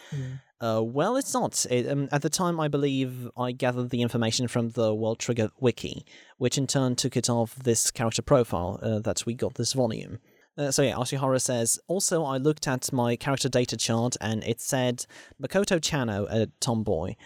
[0.60, 1.66] Uh, well, it's not.
[1.70, 5.50] It, um, at the time, I believe I gathered the information from the World Trigger
[5.60, 6.06] wiki,
[6.38, 10.20] which in turn took it off this character profile uh, that we got this volume.
[10.56, 14.60] Uh, so yeah, Ashihara says, also I looked at my character data chart and it
[14.60, 15.04] said
[15.42, 17.16] Makoto Chano, a tomboy.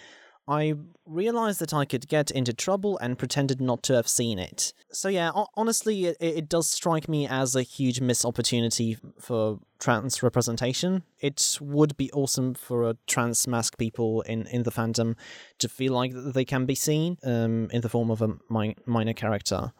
[0.48, 4.72] I realized that I could get into trouble and pretended not to have seen it.
[4.90, 10.22] So yeah, honestly, it, it does strike me as a huge missed opportunity for trans
[10.22, 11.02] representation.
[11.20, 15.16] It would be awesome for trans mask people in, in the fandom
[15.58, 19.12] to feel like they can be seen um, in the form of a mi- minor
[19.12, 19.72] character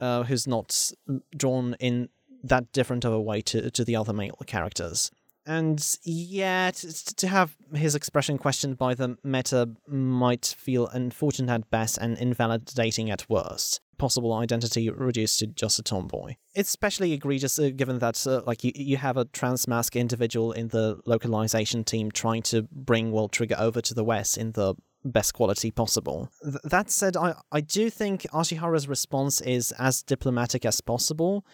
[0.00, 0.92] uh, who's not
[1.34, 2.10] drawn in
[2.42, 5.10] that different of a way to, to the other male characters.
[5.46, 11.70] And yeah, to, to have his expression questioned by the meta might feel unfortunate at
[11.70, 13.80] best and invalidating at worst.
[13.96, 16.36] Possible identity reduced to just a tomboy.
[16.54, 20.52] It's especially egregious uh, given that, uh, like, you, you have a trans mask individual
[20.52, 24.74] in the localization team trying to bring World Trigger over to the West in the
[25.04, 26.30] best quality possible.
[26.42, 31.44] Th- that said, I, I do think Ashihara's response is as diplomatic as possible.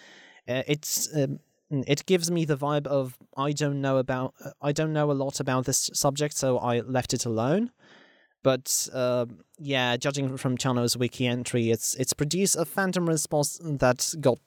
[0.49, 4.93] Uh, it's um, it gives me the vibe of I don't know about I don't
[4.93, 7.71] know a lot about this subject, so I left it alone.
[8.43, 9.27] But uh,
[9.59, 14.39] yeah, judging from Chano's wiki entry, it's it's produced a phantom response that got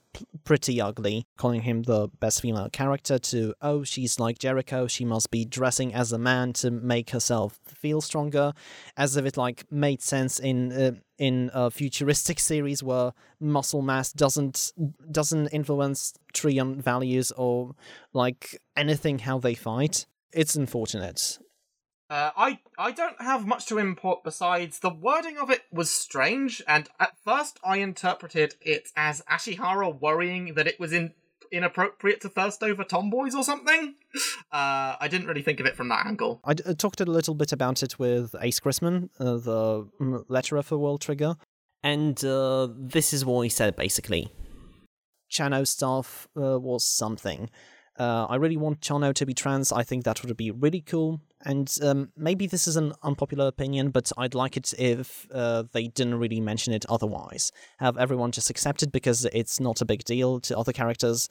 [0.43, 5.31] pretty ugly, calling him the best female character to oh she's like Jericho, she must
[5.31, 8.53] be dressing as a man to make herself feel stronger,
[8.97, 14.11] as if it like made sense in uh, in a futuristic series where muscle mass
[14.11, 14.71] doesn't
[15.11, 17.75] doesn't influence Trion values or
[18.13, 20.05] like anything how they fight.
[20.31, 21.39] It's unfortunate.
[22.09, 26.61] Uh, I I don't have much to import besides the wording of it was strange,
[26.67, 31.13] and at first I interpreted it as Ashihara worrying that it was in
[31.51, 33.95] inappropriate to thirst over tomboys or something.
[34.51, 36.41] Uh, I didn't really think of it from that angle.
[36.43, 40.25] I, d- I talked a little bit about it with Ace Christman, uh, the mm,
[40.27, 41.35] letterer for World Trigger,
[41.83, 44.31] and uh, this is what he said basically.
[45.31, 47.51] Chano stuff uh, was something.
[47.99, 49.71] Uh, I really want Chano to be trans.
[49.71, 51.19] I think that would be really cool.
[51.45, 55.87] And um, maybe this is an unpopular opinion, but I'd like it if uh, they
[55.87, 57.51] didn't really mention it otherwise.
[57.79, 61.29] Have everyone just accept it because it's not a big deal to other characters.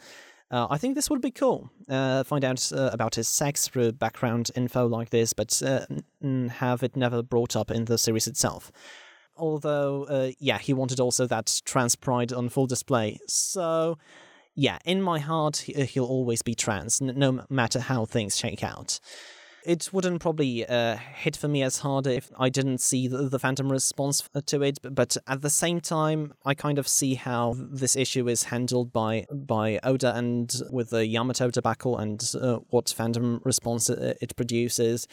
[0.50, 1.70] Uh, I think this would be cool.
[1.88, 5.85] Uh, find out uh, about his sex through background info like this, but uh,
[6.50, 8.72] have it never brought up in the series itself.
[9.37, 13.18] Although, uh, yeah, he wanted also that trans pride on full display.
[13.26, 13.98] So,
[14.59, 18.99] yeah, in my heart, he'll always be trans, no matter how things shake out
[19.68, 23.38] it wouldn't probably uh, hit for me as hard if I didn't see the, the
[23.38, 24.79] Phantom response to it.
[24.83, 29.27] But at the same time, I kind of see how this issue is handled by
[29.31, 35.07] by Oda and with the Yamato debacle and uh, what Phantom response it produces.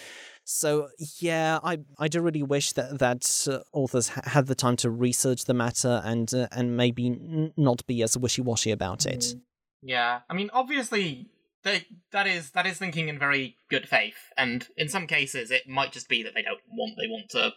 [0.46, 4.76] So yeah, I I do really wish that that uh, authors ha- had the time
[4.78, 9.08] to research the matter and uh, and maybe n- not be as wishy washy about
[9.08, 9.22] it.
[9.22, 9.42] Mm.
[9.82, 11.30] Yeah, I mean, obviously
[11.64, 15.68] they, that is that is thinking in very good faith, and in some cases it
[15.68, 17.54] might just be that they don't want they want to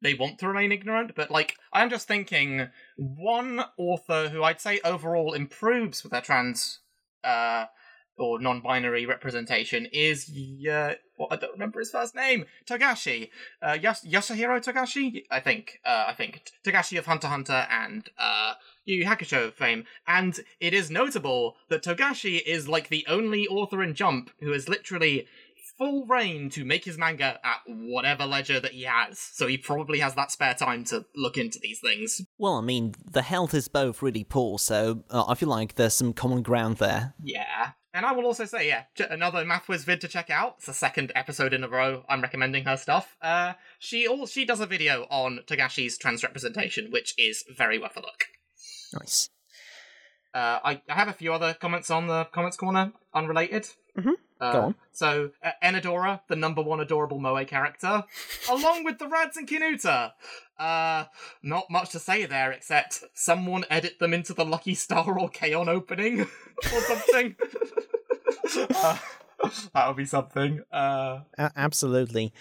[0.00, 1.14] they want to remain ignorant.
[1.14, 6.80] But like I'm just thinking, one author who I'd say overall improves with their trans
[7.22, 7.66] uh,
[8.20, 10.30] or non-binary representation is
[10.70, 10.94] uh,
[11.30, 12.44] I don't remember his first name.
[12.68, 13.30] Togashi,
[13.62, 15.80] uh, Yas- Yasuhiro Togashi, I think.
[15.84, 18.54] Uh, I think Togashi of Hunter Hunter and uh,
[18.84, 19.84] Yu Hakusho fame.
[20.06, 24.68] And it is notable that Togashi is like the only author in Jump who has
[24.68, 25.26] literally
[25.78, 29.18] full reign to make his manga at whatever ledger that he has.
[29.18, 32.20] So he probably has that spare time to look into these things.
[32.38, 35.94] Well, I mean, the health is both really poor, so uh, I feel like there's
[35.94, 37.14] some common ground there.
[37.22, 37.72] Yeah.
[37.92, 40.54] And I will also say, yeah, another Mathwiz vid to check out.
[40.58, 43.16] It's the second episode in a row I'm recommending her stuff.
[43.20, 47.96] Uh, she all she does a video on Togashi's trans representation, which is very worth
[47.96, 48.26] a look.
[48.92, 49.28] Nice.
[50.32, 53.66] Uh, I, I have a few other comments on the comments corner, unrelated.
[53.98, 54.12] Mm-hmm.
[54.40, 54.74] Uh, Go on.
[54.92, 58.04] So, uh, Enedora, the number one adorable Moe character,
[58.50, 60.12] along with the Rads and Kinuta.
[60.58, 61.04] Uh,
[61.42, 65.68] not much to say there, except someone edit them into the Lucky Star or K-On
[65.68, 66.20] opening
[66.74, 67.36] or something.
[68.74, 68.98] uh,
[69.74, 70.62] that would be something.
[70.72, 72.32] Uh, a- absolutely.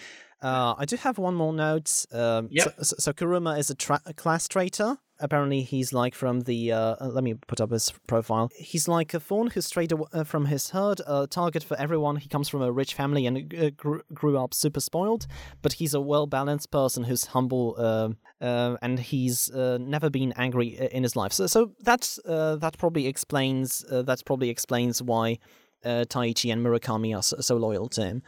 [0.42, 2.06] Uh, I do have one more note.
[2.12, 2.74] Um, yep.
[2.82, 4.98] so, so, Kuruma is a, tra- a class traitor.
[5.22, 8.50] Apparently he's like from the uh, uh, let me put up his profile.
[8.56, 12.16] He's like a fawn who strayed uh, from his herd a target for everyone.
[12.16, 15.28] He comes from a rich family and uh, grew, grew up super spoiled
[15.62, 18.10] but he's a well balanced person who's humble uh,
[18.42, 21.34] uh, and he's never been angry in his life.
[21.34, 25.40] So so that's that probably explains that probably explains why
[25.84, 28.24] Taichi and Murakami are so, so loyal to him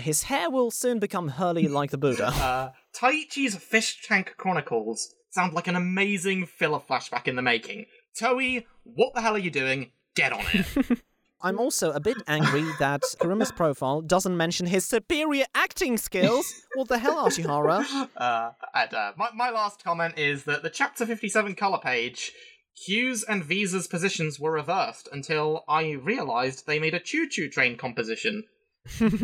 [0.00, 2.72] his hair will soon become hurly like the Buddha.
[2.94, 7.86] Taichi's Fish Tank Chronicles sound like an amazing filler flashback in the making.
[8.18, 9.90] Toei, what the hell are you doing?
[10.14, 10.98] Get on it.
[11.44, 16.54] I'm also a bit angry that Kuruma's profile doesn't mention his superior acting skills.
[16.74, 17.84] What the hell, Ashihara?
[18.16, 22.32] Uh, and uh, my, my last comment is that the Chapter 57 color page,
[22.86, 27.76] Hyuse's and Viza's positions were reversed until I realized they made a choo choo train
[27.76, 28.44] composition.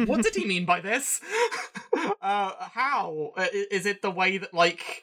[0.06, 1.20] What did he mean by this?
[2.22, 3.32] uh, how?
[3.36, 5.02] Uh, Is it the way that, like,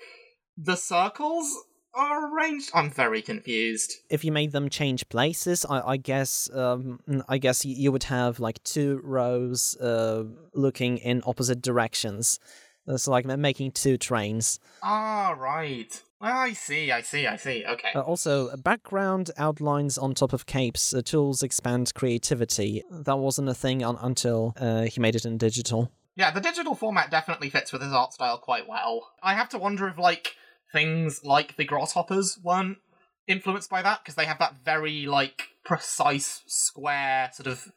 [0.57, 1.53] the circles
[1.93, 2.71] are arranged?
[2.73, 3.93] I'm very confused.
[4.09, 8.39] If you made them change places, I, I guess um, I guess you would have
[8.39, 12.39] like two rows uh, looking in opposite directions.
[12.87, 14.59] It's like ma- making two trains.
[14.83, 16.01] Ah, right.
[16.25, 17.63] I see, I see, I see.
[17.67, 17.89] Okay.
[17.93, 20.91] Uh, also, background outlines on top of capes.
[20.91, 22.83] Uh, tools expand creativity.
[22.89, 25.91] That wasn't a thing un- until uh, he made it in digital.
[26.15, 29.11] Yeah, the digital format definitely fits with his art style quite well.
[29.21, 30.35] I have to wonder if, like,
[30.73, 32.79] things like the Grasshoppers weren't
[33.27, 37.71] influenced by that, because they have that very, like, precise, square, sort of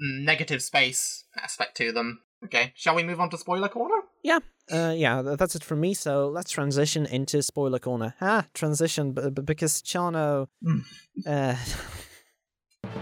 [0.00, 2.20] negative space aspect to them.
[2.44, 4.02] Okay, shall we move on to spoiler corner?
[4.70, 5.94] Uh, yeah, that's it from me.
[5.94, 8.14] So let's transition into spoiler corner.
[8.20, 8.46] Ha!
[8.54, 10.48] Transition, b- b- because Chano.
[10.62, 10.84] Mm.
[11.26, 11.56] uh...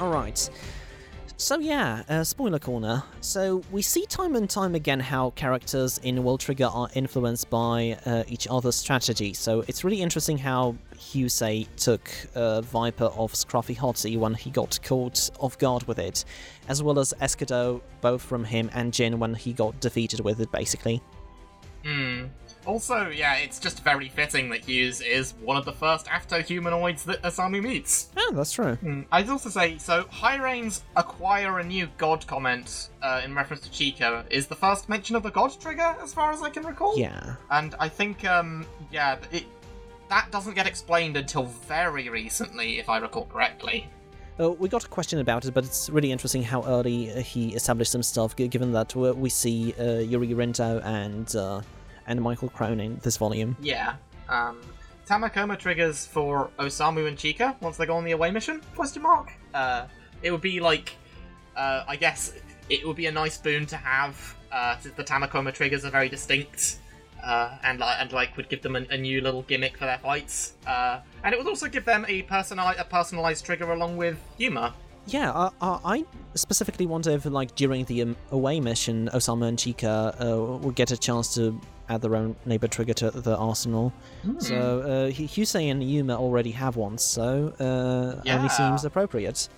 [0.00, 0.50] All right.
[1.42, 3.02] So yeah, uh, spoiler corner.
[3.20, 7.98] So we see time and time again how characters in World Trigger are influenced by
[8.06, 9.34] uh, each other's strategy.
[9.34, 14.78] So it's really interesting how Hyuse took uh, Viper off Scruffy Hottie when he got
[14.84, 16.24] caught off guard with it,
[16.68, 20.52] as well as Escudo, both from him and Jin when he got defeated with it,
[20.52, 21.02] basically.
[21.84, 22.26] Hmm.
[22.64, 27.20] Also, yeah, it's just very fitting that Hyuse is one of the first after-humanoids that
[27.22, 28.08] Osamu meets.
[28.16, 28.76] Yeah, that's true.
[28.82, 29.06] Mm.
[29.10, 30.04] I'd also say so.
[30.10, 35.16] Hyrein's acquire a new god comment uh, in reference to Chika is the first mention
[35.16, 36.96] of the god trigger, as far as I can recall.
[36.96, 37.34] Yeah.
[37.50, 39.44] and I think um yeah it
[40.08, 43.88] that doesn't get explained until very recently, if I recall correctly.
[44.38, 47.54] Uh, we got a question about it, but it's really interesting how early uh, he
[47.54, 51.60] established himself, given that we we see uh, Yuri Rento and uh,
[52.06, 53.56] and Michael Crone in this volume.
[53.60, 53.94] Yeah.
[54.28, 54.60] Um,
[55.06, 58.60] Tamakoma triggers for Osamu and Chika once they go on the away mission?
[58.74, 59.32] Question mark.
[59.52, 59.86] Uh,
[60.22, 60.94] it would be like,
[61.56, 62.32] uh, I guess
[62.68, 64.36] it would be a nice boon to have.
[64.50, 66.78] Uh, the Tamakoma triggers are very distinct,
[67.24, 69.98] uh, and like and like would give them a, a new little gimmick for their
[69.98, 70.54] fights.
[70.66, 74.74] Uh, and it would also give them a personali- a personalized trigger along with Yuma.
[75.06, 76.04] Yeah, uh, uh, I
[76.36, 80.92] specifically wonder if, like, during the um, away mission, Osamu and Chika uh, will get
[80.92, 81.60] a chance to
[81.92, 83.92] add their own neighbor trigger to the arsenal.
[84.38, 88.36] So uh, Hyuse and Yuma already have one, so uh, Yeah.
[88.36, 89.48] only seems appropriate.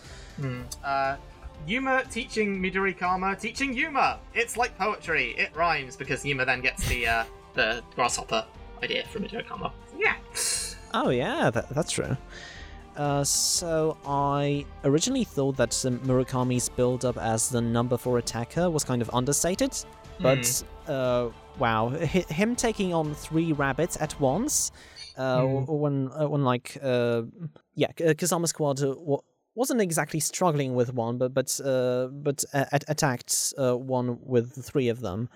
[0.84, 1.16] Uh,
[1.66, 4.18] Yuma teaching Midorikawa teaching Yuma.
[4.34, 5.34] It's like poetry.
[5.38, 7.24] It rhymes because Yuma then gets the uh,
[7.54, 8.44] the grasshopper
[8.82, 9.70] idea from Midorikawa.
[9.98, 10.16] Yeah.
[10.92, 12.16] Oh yeah, that, that's true.
[12.96, 19.02] Uh, so I originally thought that Murakami's build-up as the number four attacker was kind
[19.02, 19.72] of understated,
[20.20, 24.72] but uh, wow, hi- him taking on three rabbits at once,
[25.16, 25.64] uh, Hmm.
[25.66, 27.22] when uh, when like uh,
[27.74, 29.20] yeah, uh, Kazama Squad uh, wa-
[29.54, 34.52] wasn't exactly struggling with one, but but uh, but uh, at- attacked uh, one with
[34.64, 35.28] three of them.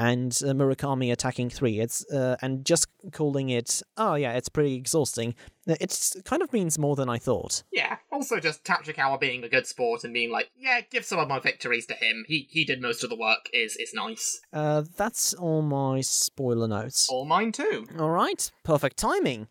[0.00, 1.78] And uh, Murakami attacking three.
[1.78, 3.82] It's uh, and just calling it.
[3.98, 5.34] Oh yeah, it's pretty exhausting.
[5.66, 7.62] It kind of means more than I thought.
[7.70, 7.98] Yeah.
[8.10, 11.38] Also, just Tachikawa being a good sport and being like, yeah, give some of my
[11.38, 12.24] victories to him.
[12.26, 13.50] He he did most of the work.
[13.52, 14.40] Is is nice.
[14.54, 17.06] Uh, that's all my spoiler notes.
[17.10, 17.86] All mine too.
[17.98, 19.48] All right, perfect timing.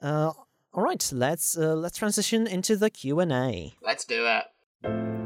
[0.00, 0.30] Uh,
[0.72, 3.74] all right, let's uh, let's transition into the Q and A.
[3.82, 5.19] Let's do it.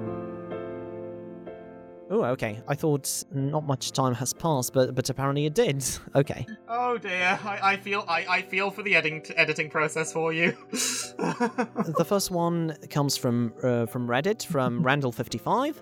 [2.15, 2.61] Oh, okay.
[2.69, 5.85] I thought not much time has passed, but but apparently it did.
[6.15, 6.47] Okay.
[6.69, 7.41] Oh dear.
[7.45, 10.57] I, I feel I, I feel for the editing editing process for you.
[10.71, 15.75] the first one comes from uh, from Reddit from Randall55.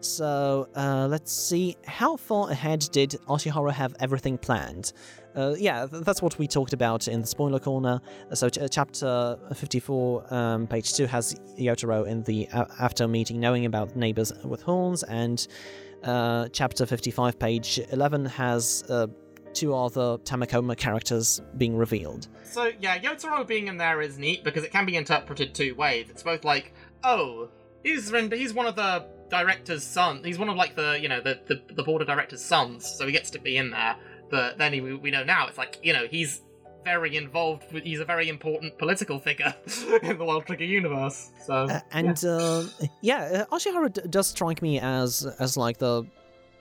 [0.00, 4.92] So uh, let's see how far ahead did Ashihara have everything planned.
[5.36, 8.00] Uh, yeah, th- that's what we talked about in the spoiler corner.
[8.32, 12.48] So, ch- chapter 54, um, page 2, has Yotaro in the
[12.80, 15.46] after meeting knowing about neighbors with horns, and
[16.04, 19.08] uh, chapter 55, page 11, has uh,
[19.52, 22.28] two other Tamakoma characters being revealed.
[22.44, 26.08] So yeah, Yotaro being in there is neat because it can be interpreted two ways.
[26.10, 26.72] It's both like,
[27.04, 27.48] oh,
[27.82, 30.22] he's he's one of the director's son.
[30.24, 33.06] He's one of like the you know the the, the board of directors' sons, so
[33.06, 33.96] he gets to be in there.
[34.30, 36.40] But then he, we know now it's like you know he's
[36.84, 37.72] very involved.
[37.72, 39.54] With, he's a very important political figure
[40.02, 41.30] in the World Trigger universe.
[41.44, 42.64] So Uh, and uh,
[43.00, 46.04] yeah, uh, Ashihara d- does strike me as as like the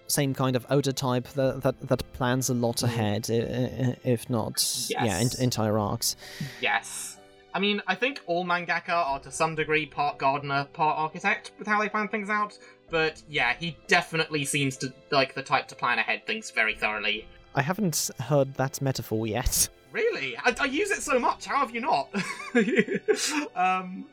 [0.07, 4.30] same kind of Oda type that that, that plans a lot ahead, i- i- if
[4.30, 5.36] not yeah, in, Yes.
[5.36, 6.16] entire arcs.
[6.61, 7.11] yes.
[7.55, 11.68] I mean, I think all mangaka are to some degree part gardener, part architect with
[11.68, 12.57] how they plan things out.
[12.89, 17.26] But yeah, he definitely seems to like the type to plan ahead things very thoroughly.
[17.56, 19.70] I haven't heard that metaphor yet.
[19.91, 20.36] Really?
[20.38, 21.45] I, I use it so much.
[21.45, 22.10] How have you not?
[23.56, 24.06] um,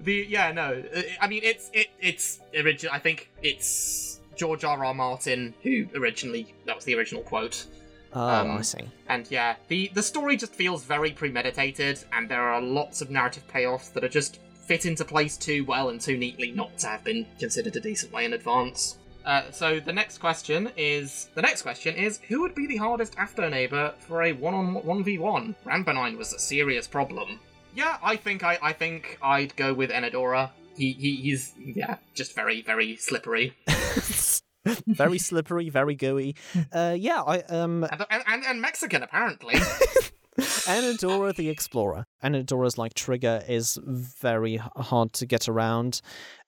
[0.00, 0.82] the yeah, no.
[1.20, 2.94] I mean, it's it it's original.
[2.94, 4.84] I think it's George R.
[4.84, 4.94] R.
[4.94, 7.66] Martin who originally that was the original quote.
[8.12, 8.84] Oh, Um, I see.
[9.08, 13.42] And yeah, the the story just feels very premeditated, and there are lots of narrative
[13.52, 17.02] payoffs that are just fit into place too well and too neatly not to have
[17.02, 18.98] been considered a decent way in advance.
[19.28, 23.14] Uh, so the next question is the next question is who would be the hardest
[23.18, 25.54] after neighbor for a one on one v one?
[25.66, 27.38] Rambanine was a serious problem.
[27.74, 30.50] Yeah, I think I I think I'd go with Enedora.
[30.74, 33.54] He, he he's yeah just very very slippery
[34.86, 36.34] very slippery, very gooey.
[36.72, 39.56] Uh, yeah, I um, and and, and Mexican apparently.
[40.38, 42.04] Enedora the Explorer.
[42.22, 46.00] Enedora's like trigger is very hard to get around.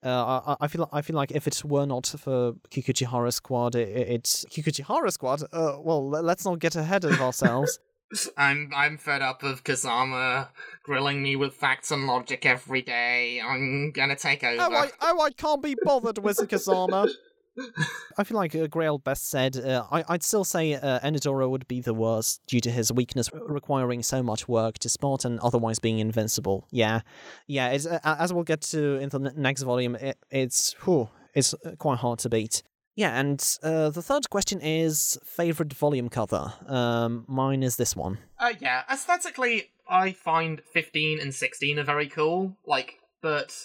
[0.04, 3.88] Uh, I, I feel I feel like if it were not for Kikuchihara Squad, it,
[3.88, 5.42] it's Kikuchihara Squad.
[5.52, 7.78] Uh, well, let's not get ahead of ourselves.
[8.36, 10.48] I'm I'm fed up of Kazama
[10.82, 13.40] grilling me with facts and logic every day.
[13.40, 14.62] I'm gonna take over.
[14.62, 17.08] oh, I, oh, I can't be bothered with Kazama.
[18.18, 21.66] I feel like uh, Grail best said, uh, I, I'd still say uh, Enedora would
[21.68, 25.78] be the worst due to his weakness requiring so much work to spot and otherwise
[25.78, 26.66] being invincible.
[26.70, 27.00] Yeah,
[27.46, 27.76] yeah.
[27.90, 31.98] Uh, as we'll get to in the next volume, it, it's whew, it's uh, quite
[31.98, 32.62] hard to beat.
[32.96, 36.52] Yeah, and uh, the third question is favorite volume cover.
[36.66, 38.18] Um, mine is this one.
[38.38, 42.56] Uh, yeah, aesthetically, I find 15 and 16 are very cool.
[42.66, 43.56] Like, but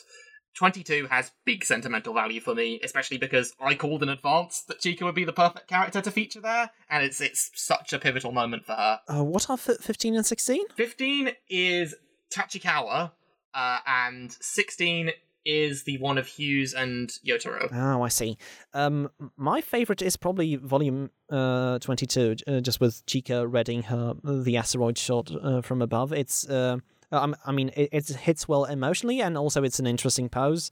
[0.56, 5.04] 22 has big sentimental value for me, especially because I called in advance that Chika
[5.04, 8.66] would be the perfect character to feature there, and it's it's such a pivotal moment
[8.66, 9.00] for her.
[9.08, 10.64] Uh, what are f- fifteen and sixteen?
[10.76, 11.96] 15 is
[12.32, 13.12] Tachikawa,
[13.54, 15.12] uh, and 16
[15.46, 17.70] is the one of Hyuse and Yotaro.
[17.72, 18.38] Oh, I see.
[18.74, 24.58] Um, my favorite is probably volume uh, 22, uh, just with Chika reading her the
[24.58, 26.12] asteroid shot uh, from above.
[26.14, 26.78] It's uh,
[27.12, 30.72] um, I mean, it, it hits well emotionally, and also it's an interesting pose.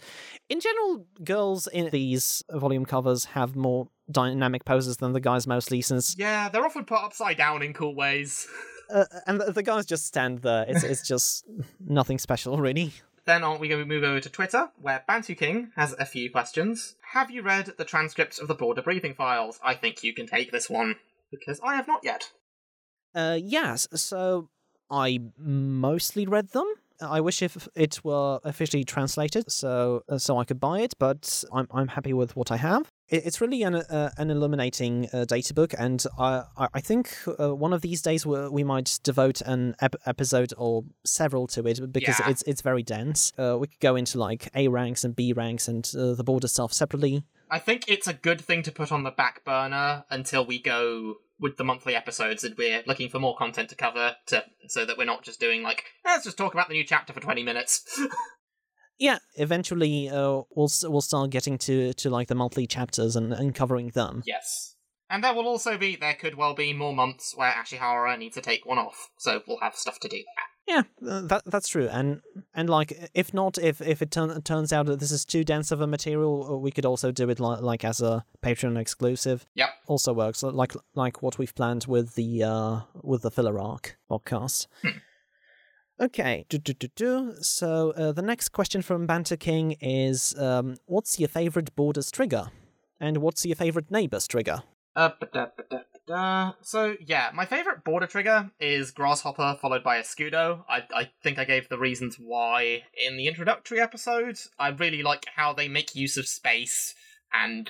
[0.49, 5.81] In general, girls in these volume covers have more dynamic poses than the guys mostly,
[5.81, 8.47] since Yeah, they're often put upside down in cool ways.
[8.93, 10.65] uh, and the, the guys just stand there.
[10.67, 11.45] It's it's just
[11.79, 12.93] nothing special, really.
[13.25, 16.29] Then on, we going to move over to Twitter, where Bantu King has a few
[16.29, 16.95] questions.
[17.13, 19.59] Have you read the transcripts of the border briefing files?
[19.63, 20.95] I think you can take this one
[21.31, 22.31] because I have not yet.
[23.15, 24.49] Uh, yes, so
[24.93, 26.65] I mostly read them.
[27.01, 30.93] I wish if it were officially translated, so uh, so I could buy it.
[30.99, 32.87] But I'm I'm happy with what I have.
[33.09, 37.73] It's really an uh, an illuminating uh, data book, and I I think uh, one
[37.73, 42.19] of these days we, we might devote an ep- episode or several to it because
[42.19, 42.29] Yeah.
[42.29, 43.33] it's it's very dense.
[43.37, 46.47] Uh, we could go into like A ranks and B ranks and uh, the border
[46.47, 47.23] stuff separately.
[47.49, 51.17] I think it's a good thing to put on the back burner until we go
[51.43, 54.97] with the monthly episodes that we're looking for more content to cover to so that
[54.97, 58.01] we're not just doing like let's just talk about the new chapter for 20 minutes.
[58.99, 63.53] Yeah, eventually uh, we'll we'll start getting to, to like the monthly chapters and, and
[63.53, 64.21] covering them.
[64.25, 64.75] yes.
[65.09, 68.41] And there will also be there could well be more months where Ashihara needs to
[68.41, 70.23] take one off, so we'll have stuff to do.
[70.67, 71.89] Yeah, that that's true.
[71.91, 72.21] And
[72.53, 75.71] and like if not, if if it turn, turns out that this is too dense
[75.71, 79.45] of a material, uh, we could also do it li- like as a Patreon exclusive.
[79.55, 79.69] Yep.
[79.87, 84.67] Also works like like what we've planned with the uh with the filler arc podcast.
[85.99, 87.33] Okay, do, do, do, do.
[87.41, 92.47] so uh, the next question from Banter King is um, What's your favorite Borders trigger?
[92.99, 94.63] And what's your favorite Neighbors trigger?
[94.95, 96.53] Uh, ba-da, ba-da, ba-da.
[96.61, 100.63] So yeah, my favorite border trigger is Grasshopper followed by Escudo.
[100.69, 104.37] I I think I gave the reasons why in the introductory episode.
[104.59, 106.95] I really like how they make use of space,
[107.33, 107.69] and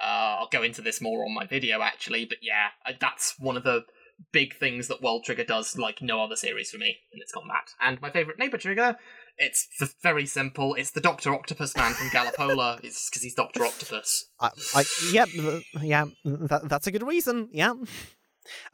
[0.00, 2.24] uh, I'll go into this more on my video actually.
[2.24, 2.68] But yeah,
[3.00, 3.84] that's one of the
[4.32, 7.44] big things that World Trigger does like no other series for me and it's got
[7.48, 7.70] that.
[7.80, 8.96] And my favorite neighbor trigger.
[9.36, 9.66] It's
[10.00, 10.74] very simple.
[10.74, 12.78] It's the Doctor Octopus man from Galopoula.
[12.84, 14.26] it's because he's Doctor Octopus.
[14.38, 17.48] I, I yeah, uh, yeah, that, that's a good reason.
[17.52, 17.74] Yeah.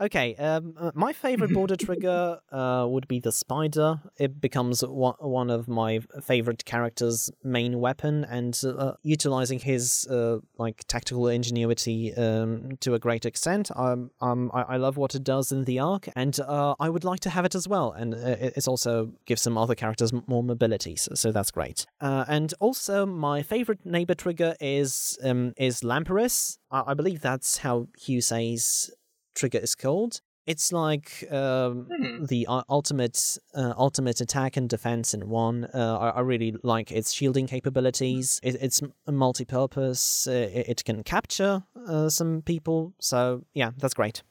[0.00, 4.00] Okay, um, uh, my favorite border trigger uh, would be the spider.
[4.18, 10.38] It becomes one, one of my favorite characters' main weapon, and uh, utilizing his uh,
[10.58, 13.70] like tactical ingenuity um, to a great extent.
[13.76, 17.04] Um, um, I, I love what it does in the arc, and uh, I would
[17.04, 17.92] like to have it as well.
[17.92, 21.86] And uh, it it's also gives some other characters more mobility, so, so that's great.
[22.00, 26.58] Uh, and also, my favorite neighbor trigger is um, is Lampyris.
[26.70, 28.90] I, I believe that's how Hyuse's
[29.34, 30.20] trigger is called.
[30.46, 32.24] It's like um, Hmm.
[32.24, 35.66] the uh, ultimate uh, ultimate attack and defense in one.
[35.72, 38.40] Uh, I, I really like its shielding capabilities.
[38.42, 40.26] It, it's multi-purpose.
[40.26, 42.94] Uh, it, it can capture uh, some people.
[43.00, 44.22] So yeah, that's great.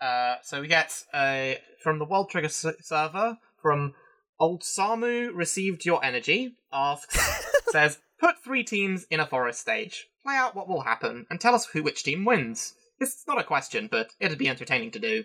[0.00, 3.94] Uh, so we get a from the World Trigger s- server from
[4.40, 6.54] Old Samu received your energy.
[6.72, 7.18] Asks
[7.70, 10.06] says put three teams in a forest stage.
[10.22, 12.74] Play out what will happen and tell us who which team wins.
[13.00, 15.24] It's not a question, but it'd be entertaining to do.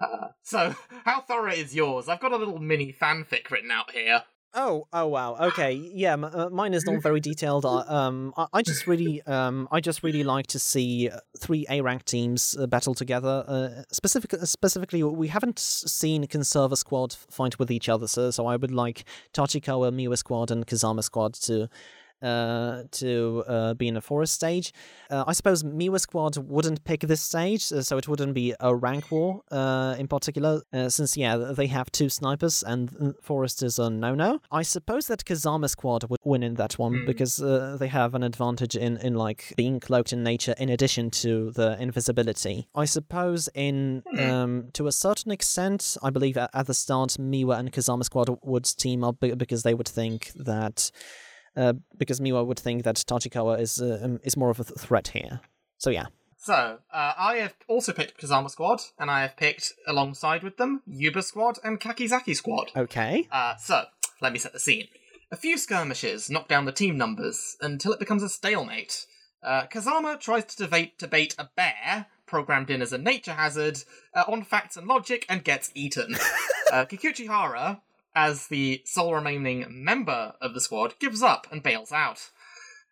[0.00, 0.74] Uh, so,
[1.04, 2.08] how thorough is yours?
[2.08, 4.22] I've got a little mini fanfic written out here.
[4.54, 5.36] Oh, oh wow.
[5.36, 6.14] Okay, yeah.
[6.14, 7.66] M- uh, mine is not very detailed.
[7.66, 11.66] I, um, I, I just really, um, I just really like to see uh, three
[11.68, 13.44] A rank teams uh, battle together.
[13.46, 18.56] Uh, specific, specifically, we haven't seen Conserva Squad fight with each other, so so I
[18.56, 21.68] would like Tachikawa, Miwa Squad, and Kazama Squad to.
[22.20, 24.72] Uh, to uh, be in a forest stage.
[25.08, 28.74] Uh, I suppose Miwa Squad wouldn't pick this stage, uh, so it wouldn't be a
[28.74, 33.78] rank war uh, in particular, uh, since, yeah, they have two snipers and forest is
[33.78, 34.40] a no no.
[34.50, 37.06] I suppose that Kazama Squad would win in that one Hmm.
[37.06, 41.10] because uh, they have an advantage in, in like being cloaked in nature in addition
[41.22, 42.66] to the invisibility.
[42.74, 44.18] I suppose in Hmm.
[44.30, 48.28] um, to a certain extent, I believe at, at the start Miwa and Kazama Squad
[48.42, 50.90] would team up because they would think that
[51.58, 54.78] uh, because Miwa would think that Tachikawa is uh, um, is more of a th-
[54.78, 55.40] threat here.
[55.76, 56.06] So yeah.
[56.40, 60.82] So, uh, I have also picked Kazama Squad, and I have picked alongside with them
[60.86, 62.70] Yuba Squad and Kakizaki Squad.
[62.76, 63.26] Okay.
[63.32, 63.86] Uh, so,
[64.22, 64.86] let me set the scene.
[65.32, 69.04] A few skirmishes knock down the team numbers until it becomes a stalemate.
[69.42, 73.82] Uh, Kazama tries to debate, debate a bear, programmed in as a nature hazard,
[74.14, 76.14] uh, on facts and logic, and gets eaten.
[76.72, 77.80] uh, Kikuchihara,
[78.18, 82.30] as the sole remaining member of the squad, gives up and bails out.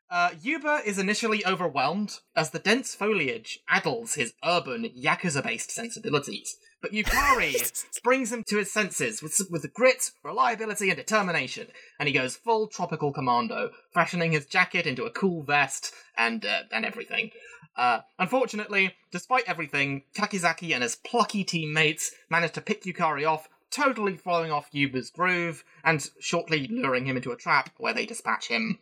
[0.09, 6.57] Uh, Yuba is initially overwhelmed as the dense foliage addles his urban, yakuza based sensibilities.
[6.81, 11.67] But Yukari brings him to his senses with, with grit, reliability, and determination,
[11.99, 16.63] and he goes full tropical commando, fashioning his jacket into a cool vest and uh,
[16.71, 17.33] and everything.
[17.77, 24.17] Uh, unfortunately, despite everything, Kakizaki and his plucky teammates manage to pick Yukari off, totally
[24.17, 28.79] throwing off Yuba's groove, and shortly luring him into a trap where they dispatch him.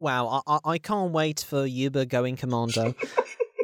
[0.00, 2.94] Wow, I, I, can't wait for Yuba going commando.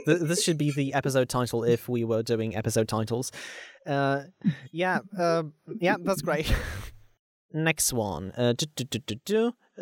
[0.06, 3.30] This should be the episode title if we were doing episode titles.
[3.86, 4.22] Uh,
[4.72, 5.42] yeah, uh,
[5.80, 6.50] yeah, that's great.
[7.52, 8.32] Next one.
[8.32, 8.54] Uh.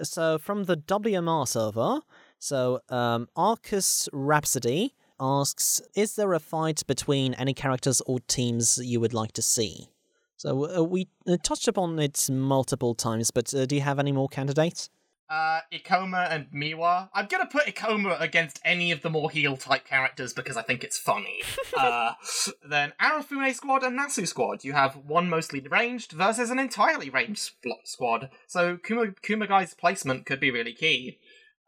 [0.03, 2.01] So from the WMR server,
[2.39, 8.99] so um, Arcus Rhapsody asks, "Is there a fight between any characters or teams you
[9.01, 9.91] would like to see?"
[10.37, 14.12] So uh, we uh, touched upon it multiple times, but uh, do you have any
[14.12, 14.91] more candidates?
[15.28, 17.09] Uh, Ikoma and Miwa.
[17.12, 20.84] I'm gonna put Ikoma against any of the more heel type characters because I think
[20.84, 21.43] it's funny.
[21.76, 22.12] uh,
[22.68, 24.62] then Arafune Squad and Nasu Squad.
[24.62, 28.30] You have one mostly ranged versus an entirely ranged squad.
[28.47, 31.18] So Kuma Kumagai's placement could be really key.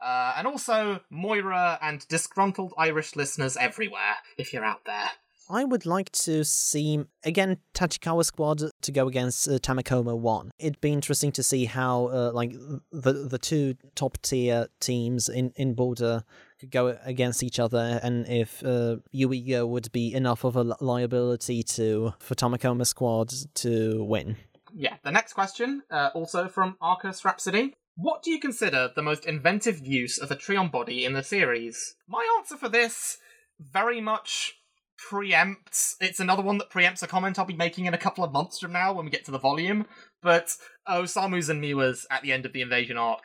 [0.00, 5.10] Uh, and also Moira and disgruntled Irish listeners everywhere, if you're out there.
[5.50, 10.50] I would like to see again Tachikawa squad to go against uh, Tamakoma one.
[10.58, 12.52] It'd be interesting to see how uh, like
[12.92, 16.24] the the two top tier teams in in border
[16.60, 21.62] could go against each other, and if uh, Yuiga would be enough of a liability
[21.62, 24.36] to for Tamakoma squad to win.
[24.74, 27.74] Yeah, the next question, uh, also from Arcus Rhapsody.
[27.96, 31.96] What do you consider the most inventive use of a Trion body in the series?
[32.06, 33.18] My answer for this
[33.58, 34.57] very much
[34.98, 35.94] preempts.
[36.00, 38.58] It's another one that preempts a comment I'll be making in a couple of months
[38.58, 39.86] from now when we get to the volume.
[40.22, 40.56] But
[40.88, 43.24] Osamu's and Miwa's at the end of the invasion arc,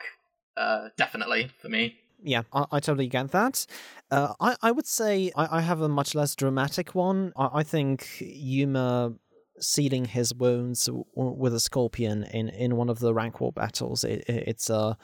[0.56, 1.98] uh, definitely for me.
[2.22, 3.66] Yeah, I, I totally get that.
[4.10, 7.32] Uh, I, I would say I, I have a much less dramatic one.
[7.36, 9.14] I, I think Yuma
[9.60, 14.04] sealing his wounds w- with a scorpion in, in one of the rank war battles.
[14.04, 14.94] It, it, it's uh,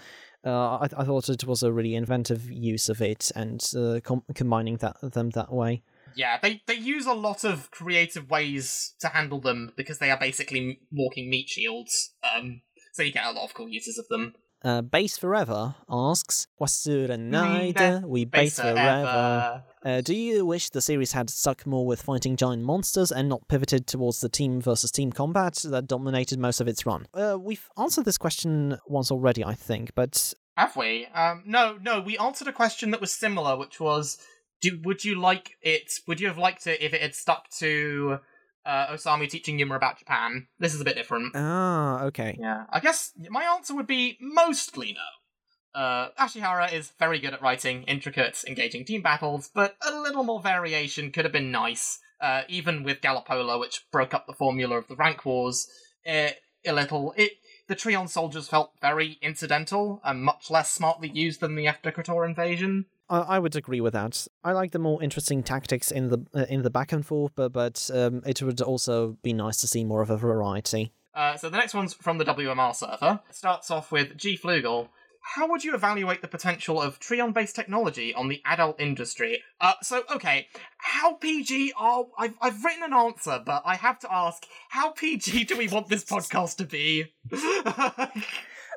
[0.45, 4.25] uh, I, I thought it was a really inventive use of it and uh, com-
[4.35, 5.83] combining that them that way.
[6.17, 10.19] Yeah, they, they use a lot of creative ways to handle them because they are
[10.19, 12.15] basically walking meat shields.
[12.35, 14.35] Um, so you get a lot of cool uses of them.
[14.63, 18.75] Uh, Base Forever asks, Wasura Naida, we base Base forever.
[18.77, 19.63] forever.
[19.83, 23.49] Uh, do you wish the series had stuck more with fighting giant monsters and not
[23.49, 27.07] pivoted towards the team versus team combat that dominated most of its run?
[27.15, 31.07] Uh, we've answered this question once already, I think, but Have we?
[31.07, 32.01] Um, no, no.
[32.03, 34.19] We answered a question that was similar, which was,
[34.61, 35.93] do would you like it?
[36.07, 38.19] Would you have liked it if it had stuck to
[38.65, 40.47] uh, Osamu teaching Yuma about Japan?
[40.59, 41.35] This is a bit different.
[41.35, 42.37] ah, okay.
[42.41, 45.81] Yeah, I guess my answer would be mostly no.
[45.81, 50.43] Uh, Ashihara is very good at writing intricate, engaging team battles, but a little more
[50.43, 52.01] variation could have been nice.
[52.21, 55.69] uh, even with Galopoula, which broke up the formula of the rank wars,
[56.05, 56.37] it,
[56.67, 57.15] a little.
[57.17, 57.33] It
[57.69, 62.87] the Trion soldiers felt very incidental and much less smartly used than the Aftokrator invasion.
[63.11, 64.27] I, I would agree with that.
[64.45, 67.53] I like the more interesting tactics in the uh, in the back and forth, but
[67.53, 70.93] but um, it would also be nice to see more of a variety.
[71.15, 73.21] Uh, so the next one's from the WMR server.
[73.29, 74.89] It starts off with G Flugel.
[75.35, 79.43] How would you evaluate the potential of Trion-based technology on the adult industry?
[79.61, 80.47] Uh, so okay,
[80.79, 82.07] how PG are?
[82.17, 85.89] I've I've written an answer, but I have to ask: How PG do we want
[85.89, 87.07] this podcast to be?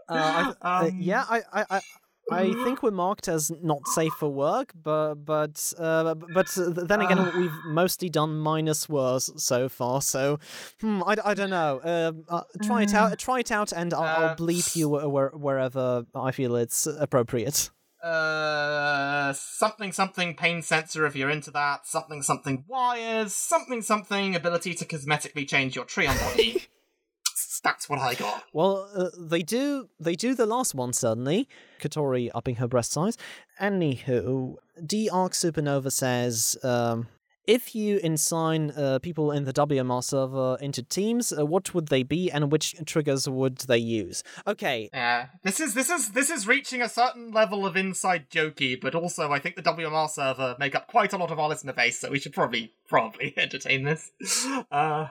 [0.09, 1.81] Uh, I, uh, Um, yeah, I, I,
[2.31, 7.01] I, I think we're marked as not safe for work, but but uh, but then
[7.01, 7.31] again, Uh.
[7.37, 10.01] we've mostly done minus worse so far.
[10.01, 10.39] So,
[10.81, 11.81] hmm, I, I don't know.
[11.83, 13.17] Um, uh, try it out.
[13.19, 16.85] Try it out, and I'll, I'll Uh, bleep you where, where- wherever I feel it's
[16.87, 17.69] appropriate.
[18.03, 21.85] Uh, something something pain sensor if you're into that.
[21.87, 23.33] Something something wires.
[23.33, 26.63] Something something ability to cosmetically change your Trion body.
[27.63, 28.43] That's what I got.
[28.51, 29.89] Well, uh, they do.
[29.99, 31.47] They do the last one certainly.
[31.81, 33.17] Katori upping her breast size.
[33.61, 34.55] Anywho,
[34.85, 37.07] D Arc Supernova says, um,
[37.45, 42.03] if you assign uh, people in the WMR server into teams, uh, what would they
[42.03, 44.23] be, and which triggers would they use?
[44.47, 48.79] Okay, Yeah, this is this is this is reaching a certain level of inside jokey,
[48.79, 51.73] but also I think the WMR server make up quite a lot of our listener
[51.73, 54.11] base, so we should probably probably entertain this.
[54.71, 55.07] Uh,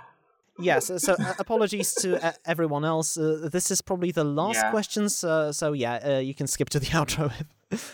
[0.58, 0.90] yes.
[0.98, 3.16] So uh, apologies to uh, everyone else.
[3.16, 4.70] Uh, this is probably the last Yeah.
[4.70, 5.08] question.
[5.08, 7.32] So, so yeah, uh, you can skip to the outro.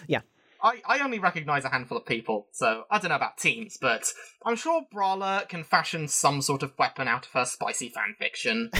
[0.06, 0.20] yeah.
[0.60, 4.12] I, I only recognize a handful of people, so I don't know about teams, but
[4.44, 8.74] I'm sure Brawler can fashion some sort of weapon out of her spicy fanfiction.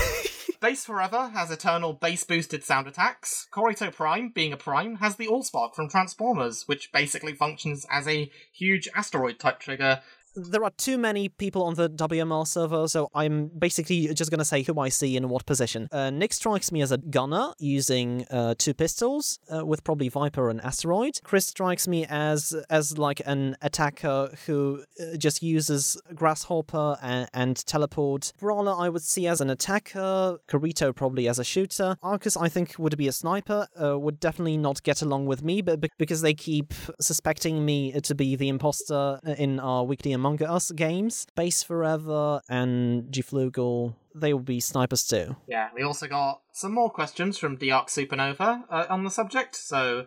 [0.61, 3.47] Base Forever has eternal base boosted sound attacks.
[3.55, 8.29] Corito Prime, being a prime, has the Allspark from Transformers, which basically functions as a
[8.53, 10.01] huge asteroid type trigger.
[10.39, 14.63] There are too many people on the WMR server, so I'm basically just gonna say
[14.63, 15.89] who I see in what position.
[15.91, 20.49] Uh, Nick strikes me as a gunner using uh, two pistols uh, with probably Viper
[20.49, 21.19] and Asteroid.
[21.25, 27.57] Chris strikes me as as like an attacker who uh, just uses Grasshopper and, and
[27.67, 28.33] teleport.
[28.39, 30.39] Brawler I would see as an attacker.
[30.47, 31.97] Karito probably as a shooter.
[32.01, 33.67] Arcus I think would be a sniper.
[33.81, 38.15] Uh, would definitely not get along with me, but because they keep suspecting me to
[38.15, 41.27] be the imposter in our weekly Among Us games.
[41.35, 45.37] Base Forever and Gflugel, they will be snipers too.
[45.49, 49.57] Yeah, we also got some more questions from Diarc Supernova uh, on the subject.
[49.57, 50.07] So,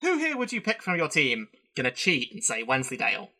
[0.00, 1.48] who here would you pick from your team?
[1.76, 3.30] Gonna cheat and say Wensleydale.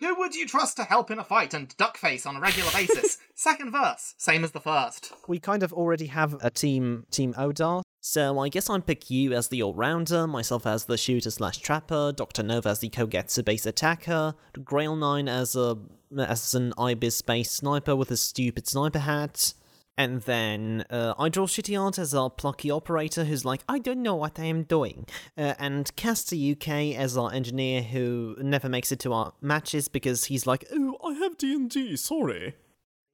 [0.00, 3.18] Who would you trust to help in a fight and duckface on a regular basis?
[3.36, 5.12] Second verse, same as the first.
[5.28, 7.82] We kind of already have a team, Team Odar.
[8.04, 12.10] So I guess I'd pick you as the all-rounder, myself as the shooter slash trapper,
[12.10, 12.42] Dr.
[12.42, 14.34] Nova as the Kogetsu base attacker,
[14.64, 15.78] Grail 9 as a
[16.18, 19.54] as an Ibis base sniper with a stupid sniper hat,
[19.96, 24.02] and then uh, I draw Shitty Art as our plucky operator who's like, I don't
[24.02, 25.06] know what I am doing.
[25.38, 30.24] Uh, and Caster UK as our engineer who never makes it to our matches because
[30.24, 32.56] he's like, oh, I have D&D, sorry.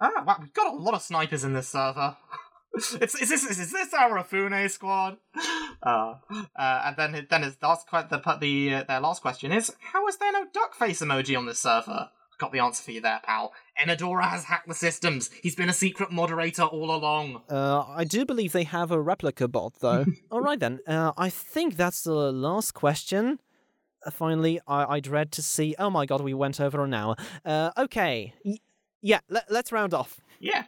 [0.00, 2.16] Ah, wow, we've got a lot of snipers in this server.
[3.00, 5.16] it's, is this is this Arafune squad?
[5.82, 6.14] Uh,
[6.56, 10.06] uh, and then then his last que- the the uh, their last question is how
[10.08, 12.08] is there no duck face emoji on this server?
[12.38, 13.52] Got the answer for you there, pal.
[13.84, 15.28] Enedora has hacked the systems.
[15.42, 17.42] He's been a secret moderator all along.
[17.50, 20.04] Uh, I do believe they have a replica bot, though.
[20.30, 20.78] All right then.
[20.86, 23.40] Uh, I think that's the last question.
[24.06, 25.74] Uh, finally, I- I dread to see.
[25.80, 27.16] Oh my god, we went over an hour.
[27.44, 28.34] Uh, okay.
[28.44, 28.58] Y-
[29.02, 30.20] yeah, le- let's round off.
[30.38, 30.62] Yeah.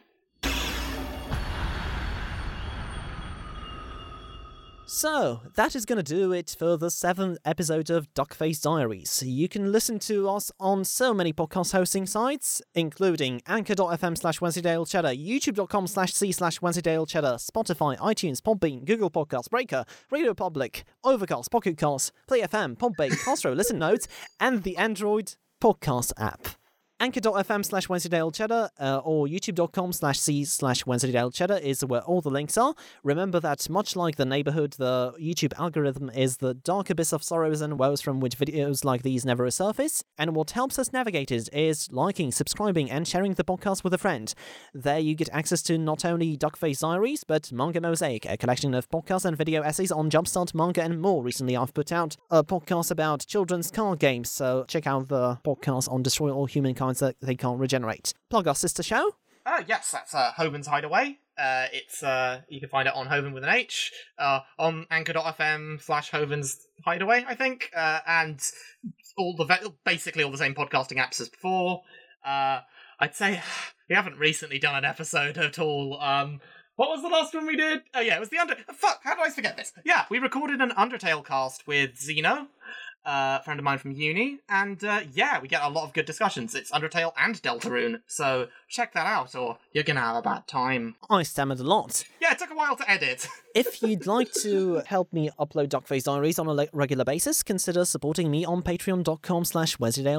[4.93, 9.23] So, that is going to do it for the seventh episode of Duckface Diaries.
[9.25, 14.85] You can listen to us on so many podcast hosting sites, including anchor.fm slash Wensleydale
[14.85, 20.83] Cheddar, youtube.com slash c slash Wensleydale Cheddar, Spotify, iTunes, Podbean, Google Podcasts, Breaker, Radio Public,
[21.05, 24.09] Overcast, Pocket Cast, Play FM, Podbay, Castro, Listen Notes,
[24.41, 26.60] and the Android podcast app
[27.01, 32.21] anchor.fm slash Wensleydale Cheddar uh, or youtube.com slash c slash Wensleydale Cheddar is where all
[32.21, 32.75] the links are.
[33.03, 37.63] Remember that much like the neighborhood, the YouTube algorithm is the dark abyss of sorrows
[37.63, 40.03] and woes from which videos like these never resurface.
[40.19, 43.99] And what helps us navigate it is liking, subscribing, and sharing the podcast with a
[43.99, 44.35] friend.
[44.75, 48.91] There you get access to not only Duckface Diaries, but Manga Mosaic, a collection of
[48.91, 51.23] podcasts and video essays on Jumpstart manga and more.
[51.23, 55.91] Recently, I've put out a podcast about children's card games, so check out the podcast
[55.91, 58.13] on Destroy All Humankind that they can't regenerate.
[58.29, 59.15] Plug our sister show.
[59.47, 61.19] Uh, yes, that's uh, Hoven's Hideaway.
[61.39, 65.81] Uh, it's uh, you can find it on Hoven with an H, uh, on Anchor.fm
[65.81, 68.39] slash Hoven's Hideaway, I think, uh, and
[69.17, 71.83] all the ve- basically all the same podcasting apps as before.
[72.25, 72.61] Uh,
[72.99, 73.43] I'd say
[73.89, 75.99] we haven't recently done an episode at all.
[76.01, 76.41] Um,
[76.77, 77.83] what was the last one we did?
[77.95, 78.57] Oh yeah, it was the Under.
[78.75, 79.73] Fuck, how do I forget this?
[79.85, 82.49] Yeah, we recorded an Undertale cast with Zeno,
[83.05, 86.07] uh, friend of mine from uni, and uh, yeah, we get a lot of good
[86.07, 86.55] discussions.
[86.55, 90.95] It's Undertale and Deltarune, so check that out, or you're gonna have a bad time.
[91.11, 92.05] I stammered a lot.
[92.21, 93.27] Yeah, it took a while to edit.
[93.53, 97.85] If you'd like to help me upload Duckface Diaries on a le- regular basis, consider
[97.85, 99.77] supporting me on patreon.com slash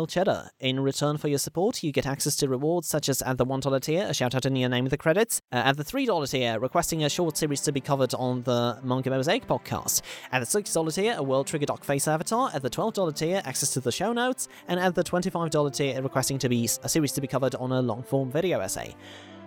[0.09, 0.49] Cheddar.
[0.59, 3.81] In return for your support, you get access to rewards such as at the $1
[3.81, 6.59] tier, a shout out in your name of the credits, uh, at the $3 tier,
[6.59, 10.01] requesting a short series to be covered on the Manga Mosaic podcast,
[10.33, 13.79] at the $6 tier, a World Trigger Duckface avatar, at the $12 tier, access to
[13.79, 17.27] the show notes, and at the $25 tier, requesting to be a series to be
[17.27, 18.95] covered on a long form video essay.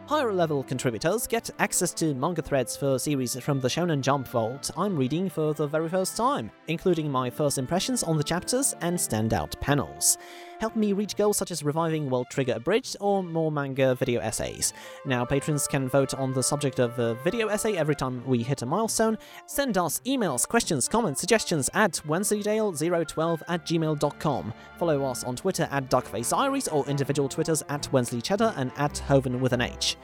[0.06, 4.70] Higher level contributors get access to manga threads for series from the Shonen Jump Vault
[4.76, 8.98] I'm reading for the very first time, including my first impressions on the chapters and
[8.98, 10.18] standout panels.
[10.64, 14.72] Help me reach goals such as reviving World Trigger Abridged or more manga video essays.
[15.04, 18.62] Now, patrons can vote on the subject of a video essay every time we hit
[18.62, 19.18] a milestone.
[19.44, 24.54] Send us emails, questions, comments, suggestions at wensleydale012 at gmail.com.
[24.78, 29.52] Follow us on Twitter at DuckfaceIris or individual Twitters at WensleyCheddar and at Hoven with
[29.52, 29.98] an H.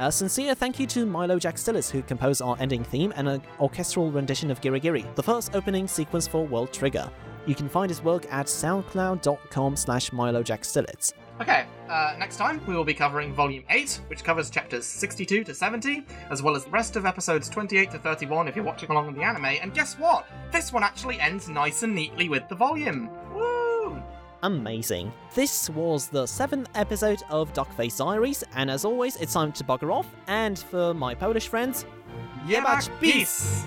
[0.00, 3.42] A sincere thank you to Milo Jack Stillis, who composed our ending theme and an
[3.60, 7.10] orchestral rendition of Giri Giri, the first opening sequence for World Trigger.
[7.44, 11.12] You can find his work at soundcloud.com slash milojackstillis.
[11.42, 15.54] Okay, uh, next time we will be covering Volume 8, which covers chapters 62 to
[15.54, 19.06] 70, as well as the rest of episodes 28 to 31 if you're watching along
[19.06, 19.44] with the anime.
[19.44, 20.26] And guess what?
[20.50, 23.10] This one actually ends nice and neatly with the volume.
[23.34, 23.59] Woo!
[24.42, 25.12] amazing.
[25.34, 29.92] This was the seventh episode of Duckface Diaries, and as always, it's time to bugger
[29.92, 31.84] off, and for my Polish friends,
[32.46, 33.64] Jebać peace!